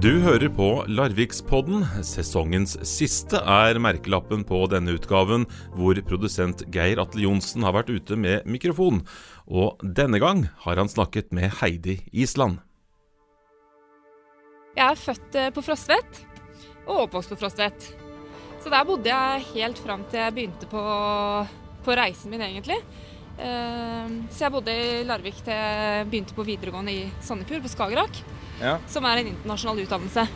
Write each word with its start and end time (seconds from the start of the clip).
Du 0.00 0.22
hører 0.24 0.48
på 0.48 0.66
Larvikspodden. 0.88 1.82
Sesongens 2.08 2.78
siste 2.88 3.36
er 3.36 3.76
merkelappen 3.84 4.46
på 4.48 4.62
denne 4.72 4.94
utgaven, 4.96 5.44
hvor 5.76 5.98
produsent 6.08 6.62
Geir 6.72 7.02
Atle 7.02 7.26
Johnsen 7.26 7.66
har 7.66 7.74
vært 7.76 7.92
ute 7.92 8.16
med 8.16 8.48
mikrofon. 8.48 9.02
Og 9.44 9.84
denne 9.84 10.16
gang 10.22 10.46
har 10.64 10.80
han 10.80 10.88
snakket 10.88 11.28
med 11.36 11.52
Heidi 11.58 11.98
Island. 12.16 12.62
Jeg 14.72 14.86
er 14.86 15.02
født 15.02 15.36
eh, 15.36 15.52
på 15.52 15.66
Frostvedt 15.68 16.24
og 16.86 17.04
oppvokst 17.04 17.34
på 17.34 17.40
Frostvedt. 17.44 17.92
Så 18.64 18.72
der 18.72 18.88
bodde 18.88 19.12
jeg 19.12 19.46
helt 19.52 19.84
fram 19.84 20.08
til 20.08 20.24
jeg 20.24 20.38
begynte 20.38 20.72
på, 20.72 20.90
på 21.84 22.00
reisen 22.00 22.32
min, 22.32 22.48
egentlig. 22.48 22.80
Eh, 23.36 24.20
så 24.32 24.46
jeg 24.46 24.56
bodde 24.56 24.80
i 24.80 25.00
Larvik 25.04 25.44
til 25.44 25.52
jeg 25.52 26.08
begynte 26.08 26.40
på 26.40 26.52
videregående 26.54 27.02
i 27.02 27.10
Sandefjord, 27.20 27.68
på 27.68 27.76
Skagerrak 27.76 28.24
Ja. 28.60 28.76
som 28.88 29.06
er 29.08 29.22
en 29.22 29.30
internasjonal 29.32 29.84
utdannelse. 29.86 30.26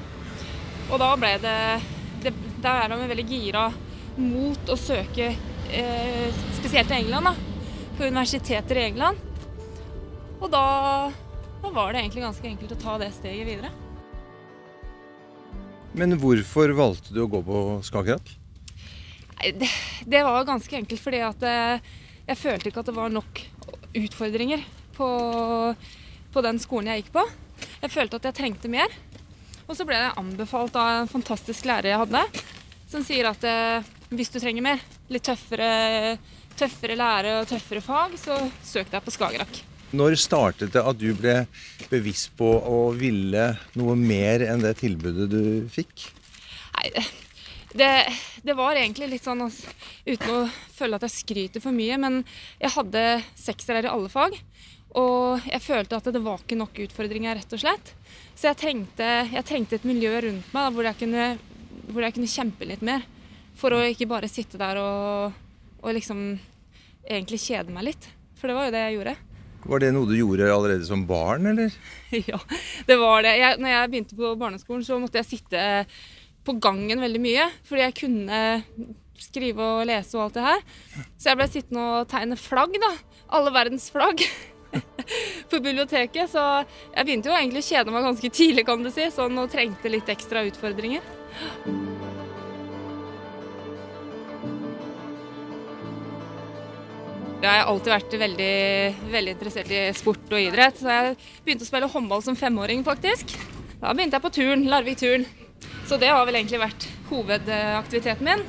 Og 0.91 1.01
da 1.01 1.11
ble 1.17 1.35
det, 1.43 1.59
det 2.25 2.33
Der 2.65 2.85
er 2.85 2.89
de 2.89 3.09
veldig 3.09 3.27
gira 3.29 3.67
mot 4.17 4.71
å 4.73 4.77
søke 4.79 5.35
eh, 5.69 6.43
spesielt 6.57 6.89
til 6.89 7.03
England, 7.03 7.29
da. 7.29 7.35
På 7.99 8.07
universiteter 8.09 8.81
i 8.81 8.87
England. 8.89 9.21
Og 10.41 10.49
da, 10.53 10.65
da 11.63 11.73
var 11.73 11.93
det 11.93 12.03
egentlig 12.03 12.25
ganske 12.25 12.49
enkelt 12.49 12.73
å 12.77 12.81
ta 12.81 12.97
det 13.03 13.11
steget 13.17 13.49
videre. 13.49 13.73
Men 15.95 16.17
hvorfor 16.19 16.73
valgte 16.75 17.15
du 17.15 17.21
å 17.23 17.29
gå 17.31 17.43
på 17.47 17.61
Skagerrak? 17.87 18.33
Det, 19.45 19.69
det 20.09 20.25
var 20.25 20.49
ganske 20.49 20.81
enkelt 20.81 21.03
fordi 21.03 21.21
at 21.27 21.45
eh, 21.45 21.93
jeg 22.25 22.41
følte 22.41 22.71
ikke 22.71 22.81
at 22.81 22.89
det 22.89 22.97
var 22.97 23.13
nok 23.13 23.43
utfordringer 23.95 24.65
på, 24.97 25.09
på 26.33 26.45
den 26.49 26.59
skolen 26.63 26.91
jeg 26.91 27.05
gikk 27.05 27.17
på. 27.19 27.25
Jeg 27.83 27.93
følte 27.93 28.21
at 28.21 28.31
jeg 28.31 28.39
trengte 28.41 28.71
mer. 28.73 28.93
Og 29.65 29.77
så 29.79 29.87
ble 29.89 29.97
jeg 29.97 30.17
anbefalt 30.21 30.77
av 30.77 31.03
en 31.03 31.11
fantastisk 31.11 31.67
lærer 31.69 31.95
jeg 31.95 32.03
hadde, 32.03 32.23
som 32.91 33.05
sier 33.05 33.31
at 33.31 33.45
eh, 33.49 33.87
hvis 34.13 34.33
du 34.33 34.37
trenger 34.43 34.65
mer, 34.65 34.83
litt 35.13 35.25
tøffere, 35.25 36.17
tøffere 36.59 36.99
lære 37.01 37.39
og 37.41 37.49
tøffere 37.49 37.83
fag, 37.85 38.19
så 38.21 38.37
søk 38.65 38.93
deg 38.93 39.05
på 39.05 39.15
Skagerrak. 39.15 39.63
Når 39.95 40.17
startet 40.19 40.75
det 40.75 40.83
at 40.83 40.99
du 40.99 41.11
ble 41.17 41.45
bevisst 41.91 42.33
på 42.39 42.49
å 42.51 42.79
ville 42.99 43.53
noe 43.79 43.95
mer 43.99 44.43
enn 44.49 44.65
det 44.65 44.75
tilbudet 44.83 45.29
du 45.31 45.45
fikk? 45.73 46.09
Nei, 46.75 46.91
det, 47.75 47.91
det 48.43 48.57
var 48.59 48.79
egentlig 48.79 49.13
litt 49.13 49.27
sånn, 49.27 49.45
altså, 49.47 49.71
uten 50.07 50.33
å 50.35 50.41
føle 50.75 50.99
at 50.99 51.07
jeg 51.07 51.15
skryter 51.15 51.63
for 51.63 51.75
mye, 51.75 51.99
men 52.01 52.21
jeg 52.61 52.75
hadde 52.75 53.05
seksere 53.39 53.87
i 53.87 53.91
alle 53.91 54.11
fag. 54.13 54.37
Og 54.95 55.47
jeg 55.49 55.63
følte 55.65 55.99
at 55.99 56.09
det 56.15 56.23
var 56.23 56.43
ikke 56.43 56.59
nok 56.59 56.79
utfordringer, 56.87 57.35
rett 57.41 57.55
og 57.57 57.63
slett. 57.63 57.95
Så 58.35 58.51
jeg 58.53 58.61
trengte, 58.61 59.11
jeg 59.33 59.47
trengte 59.47 59.79
et 59.79 59.89
miljø 59.89 60.13
rundt 60.23 60.55
meg 60.55 60.69
da, 60.69 60.71
hvor, 60.75 60.87
jeg 60.87 60.99
kunne, 61.01 61.29
hvor 61.91 62.07
jeg 62.07 62.15
kunne 62.15 62.31
kjempe 62.31 62.69
litt 62.71 62.85
mer. 62.87 63.07
For 63.59 63.75
å 63.75 63.83
ikke 63.87 64.11
bare 64.11 64.31
sitte 64.31 64.59
der 64.61 64.79
og, 64.83 65.35
og 65.83 65.95
liksom 65.97 66.27
egentlig 67.05 67.43
kjede 67.43 67.75
meg 67.75 67.91
litt. 67.91 68.11
For 68.39 68.51
det 68.51 68.59
var 68.59 68.69
jo 68.69 68.75
det 68.75 68.85
jeg 68.85 68.99
gjorde. 68.99 69.17
Var 69.65 69.81
det 69.81 69.93
noe 69.97 70.09
du 70.09 70.15
gjorde 70.19 70.51
allerede 70.53 70.87
som 70.87 71.07
barn, 71.09 71.49
eller? 71.55 71.75
ja, 72.31 72.39
det 72.87 72.99
var 73.01 73.25
det. 73.25 73.35
Jeg, 73.41 73.61
når 73.63 73.75
jeg 73.75 73.93
begynte 73.93 74.19
på 74.19 74.35
barneskolen, 74.41 74.85
så 74.87 75.01
måtte 75.01 75.23
jeg 75.23 75.31
sitte 75.31 75.63
på 76.45 76.59
gangen 76.63 77.03
veldig 77.03 77.23
mye. 77.25 77.49
Fordi 77.67 77.87
jeg 77.87 77.99
kunne 78.05 78.41
skrive 79.25 79.65
og 79.79 79.87
lese 79.89 80.19
og 80.19 80.27
alt 80.27 80.39
det 80.39 80.49
her. 80.49 80.65
Så 81.17 81.31
jeg 81.33 81.41
ble 81.41 81.51
sittende 81.51 81.85
og 81.95 82.11
tegne 82.11 82.39
flagg, 82.39 82.77
da. 82.83 82.93
Alle 83.35 83.55
verdens 83.55 83.89
flagg. 83.95 84.23
på 85.51 85.61
biblioteket. 85.61 86.31
Så 86.31 86.45
jeg 86.95 87.07
begynte 87.07 87.31
jo 87.31 87.37
egentlig 87.37 87.65
å 87.65 87.69
kjede 87.71 87.95
meg 87.95 88.07
ganske 88.09 88.31
tidlig, 88.35 88.67
kan 88.69 88.85
du 88.85 88.91
si. 88.95 89.09
Sånn 89.15 89.39
og 89.41 89.53
trengte 89.53 89.93
litt 89.93 90.11
ekstra 90.13 90.45
utfordringer. 90.49 91.13
Jeg 97.45 97.61
har 97.61 97.69
alltid 97.69 97.93
vært 97.93 98.15
veldig, 98.23 98.55
veldig 99.13 99.33
interessert 99.35 99.73
i 99.75 99.81
sport 99.97 100.31
og 100.33 100.41
idrett. 100.41 100.79
Så 100.81 100.89
jeg 100.89 101.17
begynte 101.45 101.67
å 101.67 101.69
spille 101.69 101.91
håndball 101.93 102.25
som 102.25 102.39
femåring, 102.41 102.81
faktisk. 102.87 103.37
Da 103.83 103.93
begynte 103.93 104.17
jeg 104.17 104.25
på 104.25 104.33
turn, 104.39 104.69
Larvik 104.73 105.03
turn. 105.03 105.27
Så 105.85 106.01
det 106.01 106.09
har 106.09 106.25
vel 106.25 106.39
egentlig 106.41 106.63
vært 106.63 106.87
hovedaktiviteten 107.11 108.31
min. 108.31 108.47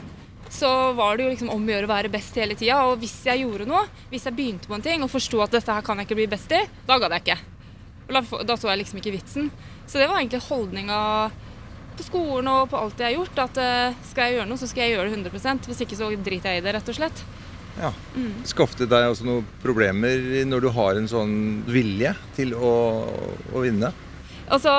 Så 0.56 0.70
var 0.96 1.18
det 1.18 1.26
jo 1.26 1.32
liksom 1.34 1.50
om 1.52 1.66
å 1.66 1.74
gjøre 1.74 1.88
å 1.88 1.92
være 1.92 2.12
best 2.14 2.38
hele 2.40 2.56
tida. 2.56 2.78
Og 2.88 3.02
hvis 3.02 3.16
jeg 3.28 3.44
gjorde 3.44 3.68
noe, 3.68 3.84
hvis 4.12 4.28
jeg 4.28 4.38
begynte 4.38 4.70
på 4.72 4.78
en 4.78 4.86
ting 4.86 5.04
og 5.04 5.12
forsto 5.12 5.42
at 5.44 5.58
dette 5.58 5.76
her 5.76 5.84
kan 5.86 6.00
jeg 6.00 6.08
ikke 6.08 6.20
bli 6.22 6.30
best 6.32 6.54
i, 6.56 6.62
da 6.88 7.00
gadd 7.02 7.18
jeg 7.18 7.26
ikke. 7.26 7.40
Da, 8.06 8.22
da 8.48 8.56
så 8.60 8.70
jeg 8.72 8.84
liksom 8.84 9.02
ikke 9.02 9.16
vitsen. 9.18 9.50
Så 9.86 10.00
det 10.00 10.08
var 10.08 10.22
egentlig 10.22 10.46
holdninga 10.48 11.00
på 11.96 12.06
skolen 12.06 12.48
og 12.52 12.70
på 12.72 12.80
alt 12.80 13.02
jeg 13.02 13.12
har 13.12 13.18
gjort. 13.18 13.42
At 13.48 13.60
eh, 13.62 13.98
skal 14.12 14.30
jeg 14.30 14.38
gjøre 14.38 14.50
noe, 14.52 14.62
så 14.62 14.70
skal 14.72 14.86
jeg 14.86 14.96
gjøre 14.96 15.10
det 15.10 15.20
100% 15.26 15.70
Hvis 15.72 15.84
ikke 15.86 16.00
så 16.00 16.12
driter 16.16 16.54
jeg 16.54 16.64
i 16.64 16.66
det, 16.66 16.78
rett 16.78 16.94
og 16.94 17.00
slett. 17.00 17.26
Ja. 17.76 17.92
Skaffet 18.48 18.86
det 18.86 18.90
deg 18.94 19.10
også 19.12 19.28
noen 19.28 19.48
problemer 19.60 20.46
når 20.48 20.64
du 20.64 20.72
har 20.78 20.96
en 20.96 21.10
sånn 21.12 21.36
vilje 21.68 22.14
til 22.38 22.56
å, 22.56 22.74
å 23.52 23.64
vinne? 23.66 23.92
Altså, 24.46 24.72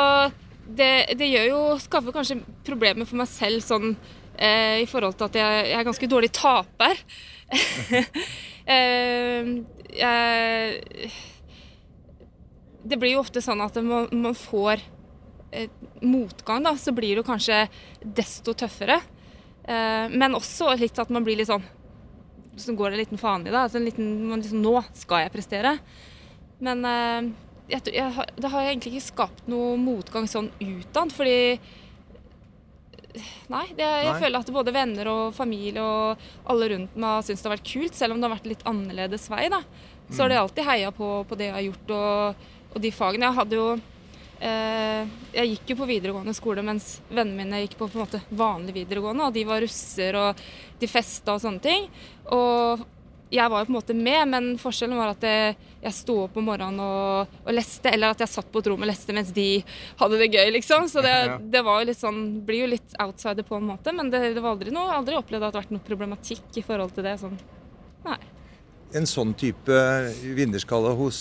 det, 0.65 1.19
det 1.19 1.29
gjør 1.29 1.49
jo 1.51 1.61
Skaffer 1.83 2.15
kanskje 2.15 2.39
problemer 2.65 3.09
for 3.09 3.21
meg 3.21 3.29
selv 3.29 3.65
sånn 3.67 3.93
eh, 4.39 4.83
i 4.83 4.89
forhold 4.89 5.17
til 5.19 5.29
at 5.29 5.39
jeg, 5.41 5.63
jeg 5.71 5.79
er 5.79 5.89
ganske 5.89 6.11
dårlig 6.11 6.31
taper. 6.37 7.01
eh, 8.77 9.51
jeg 9.97 11.11
Det 12.87 12.99
blir 12.99 13.17
jo 13.17 13.23
ofte 13.23 13.43
sånn 13.43 13.63
at 13.65 13.79
man, 13.83 14.09
man 14.13 14.37
får 14.37 14.83
eh, 15.53 15.71
motgang, 16.03 16.63
da, 16.67 16.77
så 16.79 16.95
blir 16.95 17.15
det 17.15 17.23
jo 17.25 17.31
kanskje 17.31 17.65
desto 18.01 18.55
tøffere. 18.55 19.01
Eh, 19.67 20.07
men 20.13 20.37
også 20.39 20.75
litt 20.79 20.99
at 21.03 21.11
man 21.11 21.27
blir 21.27 21.41
litt 21.41 21.51
sånn 21.51 21.65
Så 22.57 22.73
går 22.77 22.93
det 22.93 22.95
en 22.95 23.03
liten 23.03 23.21
faen 23.21 23.43
i 23.47 23.51
det. 23.51 23.59
Altså 23.59 23.83
liksom, 23.83 24.61
nå 24.63 24.77
skal 24.97 25.27
jeg 25.27 25.35
prestere. 25.35 25.77
Men 26.65 26.85
eh, 26.89 27.33
jeg, 27.69 27.83
det 28.39 28.53
har 28.53 28.63
egentlig 28.63 28.97
ikke 28.97 29.11
skapt 29.11 29.51
noe 29.51 29.75
motgang 29.81 30.29
sånn 30.31 30.49
utad, 30.63 31.13
fordi 31.13 31.59
Nei, 33.53 33.65
det, 33.77 33.87
jeg 33.87 34.13
Nei. 34.13 34.21
føler 34.23 34.43
at 34.43 34.53
både 34.55 34.75
venner 34.75 35.11
og 35.13 35.35
familie 35.37 35.83
og 35.83 36.23
alle 36.53 36.71
rundt 36.75 36.97
meg 36.97 37.19
har 37.19 37.27
syntes 37.27 37.43
det 37.45 37.51
har 37.51 37.57
vært 37.57 37.69
kult, 37.73 37.99
selv 37.99 38.15
om 38.15 38.21
det 38.21 38.29
har 38.29 38.37
vært 38.37 38.49
litt 38.53 38.65
annerledes 38.69 39.29
vei. 39.33 39.47
da. 39.53 39.63
Så 40.11 40.23
har 40.23 40.31
de 40.31 40.39
alltid 40.39 40.67
heia 40.69 40.93
på, 40.95 41.11
på 41.29 41.39
det 41.39 41.49
jeg 41.51 41.57
har 41.57 41.67
gjort 41.67 41.95
og, 41.97 42.49
og 42.75 42.83
de 42.85 42.93
fagene. 42.95 43.27
Jeg 43.27 43.39
hadde 43.41 43.59
jo 43.59 43.69
eh, 44.41 45.15
Jeg 45.35 45.53
gikk 45.55 45.73
jo 45.73 45.79
på 45.81 45.89
videregående 45.91 46.35
skole 46.37 46.63
mens 46.67 47.01
vennene 47.09 47.43
mine 47.43 47.63
gikk 47.65 47.79
på 47.81 47.89
på 47.89 47.99
en 47.99 48.05
måte 48.05 48.23
vanlig 48.31 48.77
videregående, 48.83 49.27
og 49.27 49.35
de 49.35 49.47
var 49.49 49.65
russer 49.65 50.19
og 50.21 50.45
de 50.81 50.91
festa 50.91 51.35
og 51.35 51.43
sånne 51.43 51.65
ting. 51.65 51.89
Og 52.37 52.85
jeg 53.31 53.51
var 53.51 53.63
jo 53.63 53.67
på 53.67 53.73
en 53.73 53.77
måte 53.77 53.95
med, 53.99 54.29
men 54.31 54.45
forskjellen 54.61 54.99
var 54.99 55.11
at 55.17 55.25
jeg, 55.27 55.57
jeg 55.83 55.97
sto 55.97 56.15
opp 56.27 56.37
om 56.39 56.47
morgenen 56.47 56.79
og, 56.83 57.33
og 57.43 57.57
leste, 57.57 57.91
eller 57.91 58.15
at 58.15 58.23
jeg 58.23 58.31
satt 58.31 58.51
på 58.53 58.63
et 58.63 58.69
rom 58.71 58.85
og 58.85 58.91
leste 58.91 59.17
mens 59.17 59.33
de 59.35 59.49
hadde 59.99 60.21
det 60.21 60.31
gøy, 60.31 60.53
liksom. 60.55 60.87
Så 60.91 61.03
det, 61.05 61.15
det 61.51 61.65
var 61.67 61.83
jo 61.83 61.89
litt 61.91 62.01
sånn, 62.01 62.23
blir 62.47 62.65
jo 62.65 62.71
litt 62.77 62.97
outsider 63.03 63.47
på 63.47 63.59
en 63.59 63.69
måte, 63.73 63.95
men 63.97 64.13
det, 64.13 64.23
det 64.37 64.45
var 64.45 64.55
aldri 64.55 64.75
noe, 64.75 64.95
aldri 64.95 65.19
opplevd 65.19 65.49
at 65.49 65.57
det 65.57 65.59
har 65.59 65.67
vært 65.67 65.75
noe 65.75 65.89
problematikk 65.89 66.61
i 66.61 66.65
forhold 66.67 66.95
til 66.95 67.07
det. 67.09 67.17
sånn. 67.25 67.39
Nei. 68.07 68.21
En 68.97 69.09
sånn 69.11 69.35
type 69.35 69.81
vinnerskalle 70.39 70.93
hos 70.95 71.21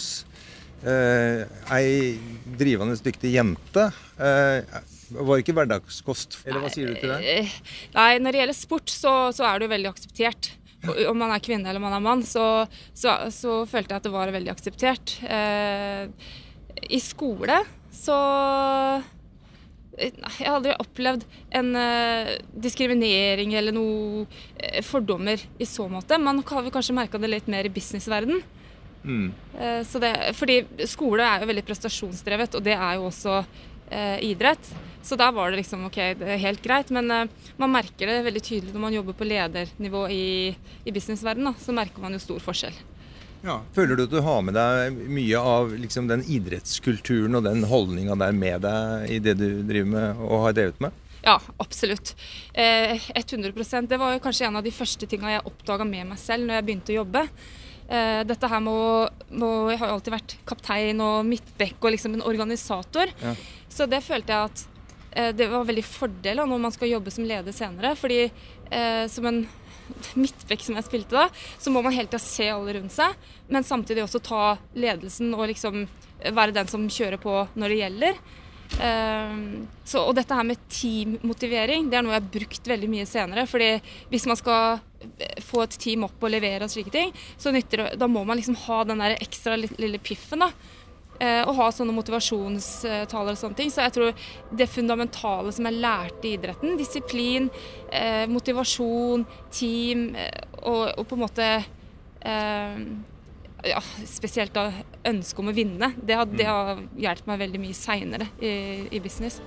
eh, 0.85 1.45
ei 1.73 2.19
drivende 2.59 2.97
dyktig 3.01 3.33
jente 3.33 3.87
eh, 4.21 4.77
var 5.15 5.41
ikke 5.41 5.55
hverdagskost. 5.57 6.39
Eller 6.45 6.61
hva 6.61 6.69
sier 6.73 6.93
du 6.93 7.01
til 7.01 7.15
det? 7.15 7.41
Nei, 7.97 8.11
når 8.21 8.35
det 8.35 8.43
gjelder 8.43 8.57
sport, 8.57 8.93
så, 8.93 9.15
så 9.35 9.49
er 9.49 9.57
det 9.57 9.67
jo 9.67 9.73
veldig 9.73 9.91
akseptert. 9.91 10.51
Om 11.11 11.17
man 11.19 11.33
er 11.35 11.43
kvinne 11.43 11.69
eller 11.69 11.83
man 11.83 11.95
er 11.95 12.03
mann, 12.03 12.23
så, 12.27 12.65
så, 12.93 13.17
så 13.33 13.63
følte 13.69 13.95
jeg 13.95 14.01
at 14.01 14.07
det 14.07 14.13
var 14.13 14.33
veldig 14.33 14.53
akseptert. 14.53 15.17
Eh, 15.25 16.07
I 16.91 17.01
skole 17.03 17.61
så 17.95 18.15
eh, 19.97 20.09
Jeg 20.11 20.47
har 20.47 20.57
aldri 20.57 20.73
opplevd 20.83 21.23
en 21.55 21.71
eh, 21.79 22.33
diskriminering 22.51 23.55
eller 23.55 23.75
noe 23.75 24.25
eh, 24.59 24.81
fordommer 24.83 25.39
i 25.57 25.67
så 25.69 25.87
måte. 25.91 26.19
Man 26.19 26.43
har 26.45 26.65
vi 26.65 26.73
kanskje 26.75 26.97
merka 26.97 27.21
det 27.21 27.31
litt 27.31 27.47
mer 27.51 27.67
i 27.67 27.73
businessverden. 27.73 28.43
Mm. 29.05 29.29
Eh, 29.59 29.95
det, 30.03 30.11
fordi 30.35 30.59
skole 30.89 31.23
er 31.23 31.43
jo 31.43 31.51
veldig 31.53 31.65
prestasjonsdrevet, 31.69 32.59
og 32.59 32.65
det 32.65 32.75
er 32.75 32.99
jo 32.99 33.07
også 33.11 33.43
idrett. 34.25 34.65
Så 35.05 35.17
der 35.19 35.31
var 35.35 35.51
det 35.51 35.61
liksom 35.61 35.85
ok, 35.85 35.99
det 36.17 36.33
er 36.33 36.41
helt 36.41 36.63
greit. 36.65 36.89
Men 36.95 37.11
eh, 37.13 37.29
man 37.61 37.73
merker 37.75 38.09
det 38.09 38.23
veldig 38.25 38.41
tydelig 38.41 38.73
når 38.73 38.85
man 38.87 38.97
jobber 38.97 39.17
på 39.17 39.29
ledernivå 39.29 40.07
i, 40.09 40.27
i 40.83 40.93
businessverdenen. 40.95 41.57
Så 41.61 41.75
merker 41.77 42.01
man 42.01 42.17
jo 42.17 42.23
stor 42.23 42.41
forskjell. 42.41 42.77
Ja. 43.45 43.59
Føler 43.75 43.93
du 43.93 44.07
at 44.07 44.13
du 44.13 44.21
har 44.25 44.41
med 44.41 44.57
deg 44.57 44.95
mye 45.13 45.41
av 45.53 45.75
liksom, 45.77 46.07
den 46.09 46.23
idrettskulturen 46.25 47.37
og 47.37 47.45
den 47.45 47.61
holdninga 47.69 48.17
der 48.17 48.33
med 48.33 48.65
deg 48.65 49.11
i 49.13 49.19
det 49.21 49.35
du 49.37 49.49
driver 49.67 49.91
med 49.91 50.23
og 50.25 50.47
har 50.47 50.57
drevet 50.57 50.81
med? 50.81 51.01
Ja, 51.25 51.39
absolutt. 51.61 52.13
Eh, 52.53 52.97
100% 53.17 53.87
Det 53.89 53.97
var 53.97 54.13
jo 54.13 54.21
kanskje 54.21 54.47
en 54.49 54.57
av 54.59 54.65
de 54.65 54.73
første 54.73 55.09
tinga 55.09 55.35
jeg 55.35 55.45
oppdaga 55.45 55.85
med 55.85 56.11
meg 56.11 56.21
selv 56.21 56.45
når 56.45 56.59
jeg 56.59 56.67
begynte 56.67 56.93
å 56.93 56.99
jobbe. 56.99 57.25
Eh, 57.85 58.21
dette 58.25 58.49
her 58.49 58.61
med 58.65 58.73
å, 58.73 59.69
Jeg 59.69 59.79
har 59.81 59.89
jo 59.89 59.95
alltid 59.99 60.13
vært 60.13 60.37
kaptein 60.45 61.01
og 61.01 61.25
midtbekk 61.29 61.77
og 61.81 61.93
liksom 61.93 62.17
en 62.17 62.25
organisator. 62.25 63.13
Ja. 63.21 63.33
Så 63.69 63.89
det 63.89 64.01
følte 64.05 64.33
jeg 64.33 64.49
at 64.49 64.65
det 65.35 65.47
var 65.51 65.67
veldig 65.67 65.85
fordel 65.87 66.41
når 66.43 66.65
man 66.67 66.73
skal 66.75 66.91
jobbe 66.91 67.13
som 67.13 67.27
leder 67.27 67.55
senere. 67.55 67.95
fordi 67.95 68.25
eh, 68.25 69.05
som 69.11 69.25
en 69.29 69.45
midtbekk 70.17 70.63
som 70.65 70.79
jeg 70.79 70.87
spilte 70.87 71.15
da, 71.17 71.27
så 71.59 71.71
må 71.71 71.83
man 71.85 71.93
hele 71.95 72.09
tida 72.09 72.21
se 72.23 72.49
alle 72.51 72.73
rundt 72.79 72.95
seg, 72.95 73.13
men 73.47 73.67
samtidig 73.67 74.05
også 74.05 74.23
ta 74.25 74.55
ledelsen 74.73 75.33
og 75.37 75.47
liksom 75.51 75.85
være 76.25 76.55
den 76.55 76.71
som 76.71 76.87
kjører 76.89 77.21
på 77.21 77.43
når 77.53 77.71
det 77.71 77.79
gjelder. 77.83 78.19
Eh, 78.81 79.35
så, 79.85 80.01
og 80.01 80.15
dette 80.17 80.35
her 80.35 80.47
med 80.47 80.63
teammotivering 80.73 81.89
det 81.91 81.99
er 81.99 82.05
noe 82.05 82.15
jeg 82.15 82.23
har 82.23 82.33
brukt 82.33 82.69
veldig 82.71 82.89
mye 82.91 83.05
senere. 83.09 83.45
fordi 83.47 83.75
hvis 84.09 84.25
man 84.25 84.39
skal 84.39 84.79
få 85.45 85.61
et 85.61 85.77
team 85.77 86.07
opp 86.07 86.23
og 86.23 86.33
levere 86.33 86.65
og 86.65 86.71
slike 86.73 86.93
ting, 86.93 87.13
så 87.37 87.53
nytter, 87.53 87.91
da 87.95 88.07
må 88.09 88.23
man 88.25 88.39
liksom 88.39 88.57
ha 88.65 88.83
den 88.83 89.03
der 89.03 89.19
ekstra 89.19 89.55
lille 89.59 90.01
piffen. 90.01 90.41
da 90.41 90.49
eh, 90.49 90.74
og 91.15 91.53
ha 91.55 91.69
sånne 91.71 91.95
motivasjonstaler 91.95 93.35
og 93.35 93.39
sånne 93.39 93.55
ting. 93.55 93.71
Så 93.71 93.85
jeg 93.85 93.93
tror 93.95 94.25
det 94.59 94.67
fundamentale 94.71 95.53
som 95.55 95.67
jeg 95.69 95.79
lærte 95.79 96.27
i 96.27 96.35
idretten, 96.35 96.75
disiplin, 96.79 97.49
eh, 97.89 98.25
motivasjon, 98.31 99.25
team 99.53 100.09
eh, 100.15 100.43
og, 100.61 100.91
og, 100.97 101.03
på 101.07 101.17
en 101.17 101.23
måte 101.23 101.49
eh, 101.55 102.79
ja, 103.65 103.83
spesielt 104.05 104.55
da 104.55 104.69
ønsket 105.07 105.43
om 105.43 105.51
å 105.51 105.55
vinne, 105.55 105.93
det 105.97 106.19
har, 106.19 106.29
det 106.29 106.49
har 106.49 106.81
hjulpet 106.93 107.29
meg 107.31 107.45
veldig 107.45 107.63
mye 107.63 107.77
seinere 107.77 108.29
i, 108.41 108.55
i 108.91 109.03
business. 109.03 109.41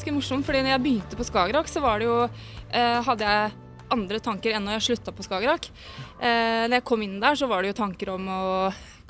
Ganske 0.00 0.14
morsom, 0.16 0.40
fordi 0.40 0.62
når 0.64 0.72
jeg 0.72 0.80
begynte 0.80 1.16
på 1.18 1.24
Skagerrak, 1.28 1.66
så 1.68 1.80
var 1.84 2.00
det 2.00 2.06
jo 2.08 2.20
eh, 2.24 3.00
Hadde 3.04 3.26
jeg 3.26 3.50
andre 3.92 4.20
tanker 4.22 4.54
enn 4.54 4.64
når 4.64 4.78
jeg 4.78 4.86
slutta 4.86 5.12
på 5.12 5.26
Skagerrak. 5.26 5.66
Eh, 6.22 6.64
når 6.70 6.78
jeg 6.78 6.86
kom 6.88 7.02
inn 7.04 7.18
der, 7.20 7.36
så 7.36 7.48
var 7.50 7.60
det 7.60 7.72
jo 7.72 7.80
tanker 7.82 8.12
om 8.14 8.30
å 8.32 8.40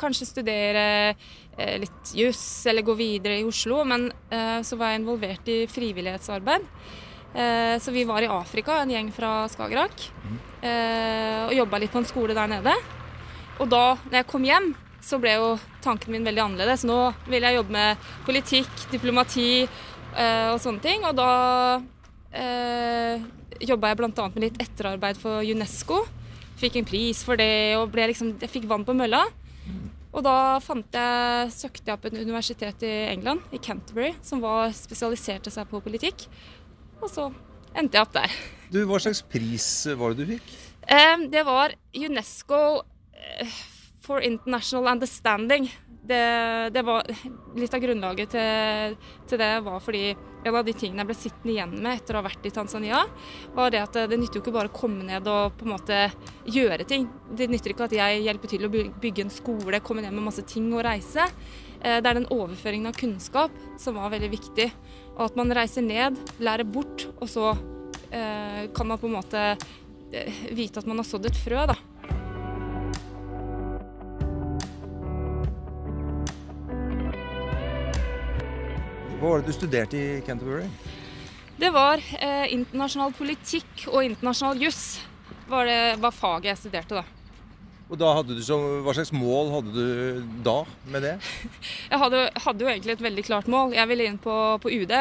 kanskje 0.00 0.26
studere 0.26 0.84
eh, 1.12 1.76
litt 1.84 2.14
juss 2.16 2.42
eller 2.66 2.82
gå 2.82 2.96
videre 2.98 3.38
i 3.38 3.46
Oslo. 3.46 3.84
Men 3.86 4.08
eh, 4.32 4.58
så 4.66 4.80
var 4.80 4.90
jeg 4.90 5.04
involvert 5.04 5.52
i 5.52 5.60
frivillighetsarbeid. 5.70 6.66
Eh, 7.38 7.76
så 7.78 7.94
vi 7.94 8.06
var 8.08 8.26
i 8.26 8.32
Afrika, 8.32 8.80
en 8.80 8.90
gjeng 8.90 9.14
fra 9.14 9.44
Skagerrak, 9.52 10.08
eh, 10.64 11.44
og 11.44 11.54
jobba 11.54 11.84
litt 11.84 11.94
på 11.94 12.02
en 12.02 12.08
skole 12.08 12.34
der 12.34 12.50
nede. 12.50 12.74
Og 13.60 13.70
da 13.70 13.84
når 14.08 14.22
jeg 14.24 14.32
kom 14.32 14.48
hjem, 14.48 14.72
så 15.04 15.20
ble 15.20 15.32
jo 15.38 15.52
tanken 15.84 16.12
min 16.12 16.26
veldig 16.26 16.42
annerledes. 16.44 16.84
Nå 16.88 16.98
vil 17.28 17.44
jeg 17.44 17.56
jobbe 17.56 17.76
med 17.76 18.10
politikk, 18.26 18.72
diplomati 18.92 19.50
og 20.52 20.60
sånne 20.62 20.82
ting. 20.84 21.04
Og 21.08 21.16
da 21.18 21.30
eh, 22.32 23.22
jobba 23.60 23.92
jeg 23.92 24.00
bl.a. 24.00 24.30
med 24.34 24.44
litt 24.46 24.62
etterarbeid 24.62 25.20
for 25.20 25.44
UNESCO. 25.44 26.02
Fikk 26.60 26.80
en 26.80 26.88
pris 26.88 27.22
for 27.24 27.40
det 27.40 27.76
og 27.78 27.94
liksom, 27.96 28.34
jeg 28.40 28.52
fikk 28.52 28.68
vann 28.70 28.86
på 28.86 28.96
mølla. 28.96 29.24
Og 30.10 30.24
da 30.26 30.58
jeg, 30.58 31.50
søkte 31.54 31.86
jeg 31.86 31.94
opp 31.94 32.08
et 32.08 32.16
universitet 32.18 32.82
i 32.82 32.94
England, 33.12 33.44
i 33.54 33.60
Canterbury, 33.62 34.10
som 34.26 34.42
var, 34.42 34.72
spesialiserte 34.74 35.52
seg 35.54 35.68
på 35.70 35.82
politikk. 35.84 36.26
Og 36.98 37.06
så 37.12 37.28
endte 37.78 37.96
jeg 37.96 38.08
opp 38.08 38.16
der. 38.16 38.34
Du, 38.70 38.82
Hva 38.90 38.98
slags 39.02 39.22
pris 39.22 39.68
var 39.98 40.14
det 40.14 40.26
du 40.26 40.34
fikk? 40.34 40.50
Eh, 40.90 41.26
det 41.30 41.44
var 41.46 41.76
UNESCO 41.94 42.82
eh, 43.14 43.54
for 44.02 44.24
International 44.26 44.90
Understanding 44.96 45.70
det, 46.02 46.70
det, 46.72 46.82
var 46.82 47.04
Litt 47.56 47.74
av 47.76 47.82
grunnlaget 47.82 48.32
til, 48.32 48.94
til, 49.28 49.40
det 49.40 49.50
var 49.66 49.80
fordi 49.84 50.04
en 50.46 50.56
av 50.56 50.64
de 50.64 50.72
tingene 50.72 51.02
jeg 51.02 51.10
ble 51.10 51.16
sittende 51.18 51.52
igjen 51.52 51.74
med 51.76 51.98
etter 51.98 52.16
å 52.16 52.20
ha 52.22 52.24
vært 52.24 52.46
i 52.48 52.52
Tanzania, 52.54 53.02
var 53.52 53.72
det 53.74 53.82
at 53.82 53.98
det 54.08 54.16
nytter 54.16 54.38
jo 54.38 54.44
ikke 54.44 54.54
bare 54.54 54.70
å 54.70 54.76
komme 54.76 55.04
ned 55.04 55.28
og 55.28 55.58
på 55.60 55.66
en 55.66 55.74
måte 55.74 55.98
gjøre 56.48 56.86
ting. 56.88 57.04
Det 57.36 57.50
nytter 57.50 57.74
ikke 57.74 57.90
at 57.90 57.96
jeg 57.98 58.22
hjelper 58.24 58.54
til 58.54 58.64
å 58.64 58.70
bygge 58.72 59.26
en 59.26 59.34
skole, 59.34 59.82
komme 59.84 60.06
ned 60.06 60.16
med 60.16 60.24
masse 60.30 60.46
ting 60.48 60.70
og 60.72 60.86
reise. 60.86 61.28
Eh, 61.80 61.98
det 62.00 62.08
er 62.08 62.16
den 62.20 62.30
overføringen 62.32 62.92
av 62.92 62.96
kunnskap 62.96 63.60
som 63.80 64.00
var 64.00 64.14
veldig 64.14 64.32
viktig. 64.32 64.70
Og 65.18 65.26
at 65.28 65.36
man 65.36 65.52
reiser 65.56 65.84
ned, 65.84 66.16
lærer 66.40 66.68
bort, 66.68 67.08
og 67.18 67.28
så 67.28 67.52
eh, 68.08 68.66
kan 68.76 68.88
man 68.88 69.00
på 69.00 69.10
en 69.10 69.18
måte 69.18 69.44
eh, 69.52 70.44
vite 70.56 70.80
at 70.80 70.88
man 70.88 71.00
har 71.00 71.08
sådd 71.08 71.28
et 71.28 71.44
frø. 71.44 71.68
da. 71.68 71.78
Hva 79.20 79.34
var 79.34 79.42
det 79.42 79.52
du 79.52 79.52
studerte 79.52 79.98
i 80.00 80.20
Canterbury? 80.24 80.64
Det 81.60 81.68
var 81.74 82.00
eh, 82.00 82.46
internasjonal 82.54 83.12
politikk 83.12 83.82
og 83.90 84.00
internasjonal 84.06 84.62
juss 84.64 84.84
var, 85.50 85.68
var 86.00 86.14
faget 86.16 86.54
jeg 86.54 86.60
studerte 86.62 86.96
da. 87.02 87.02
Og 87.90 87.98
da 88.00 88.12
hadde 88.16 88.36
du 88.38 88.40
så, 88.46 88.56
Hva 88.80 88.94
slags 88.96 89.10
mål 89.12 89.50
hadde 89.56 89.74
du 89.74 90.22
da 90.46 90.62
med 90.88 91.04
det? 91.04 91.12
Jeg 91.90 92.00
hadde, 92.00 92.22
hadde 92.46 92.64
jo 92.64 92.70
egentlig 92.70 92.94
et 92.94 93.04
veldig 93.04 93.26
klart 93.26 93.50
mål. 93.50 93.74
Jeg 93.74 93.90
ville 93.90 94.06
inn 94.06 94.18
på, 94.22 94.34
på 94.62 94.72
UD. 94.72 94.96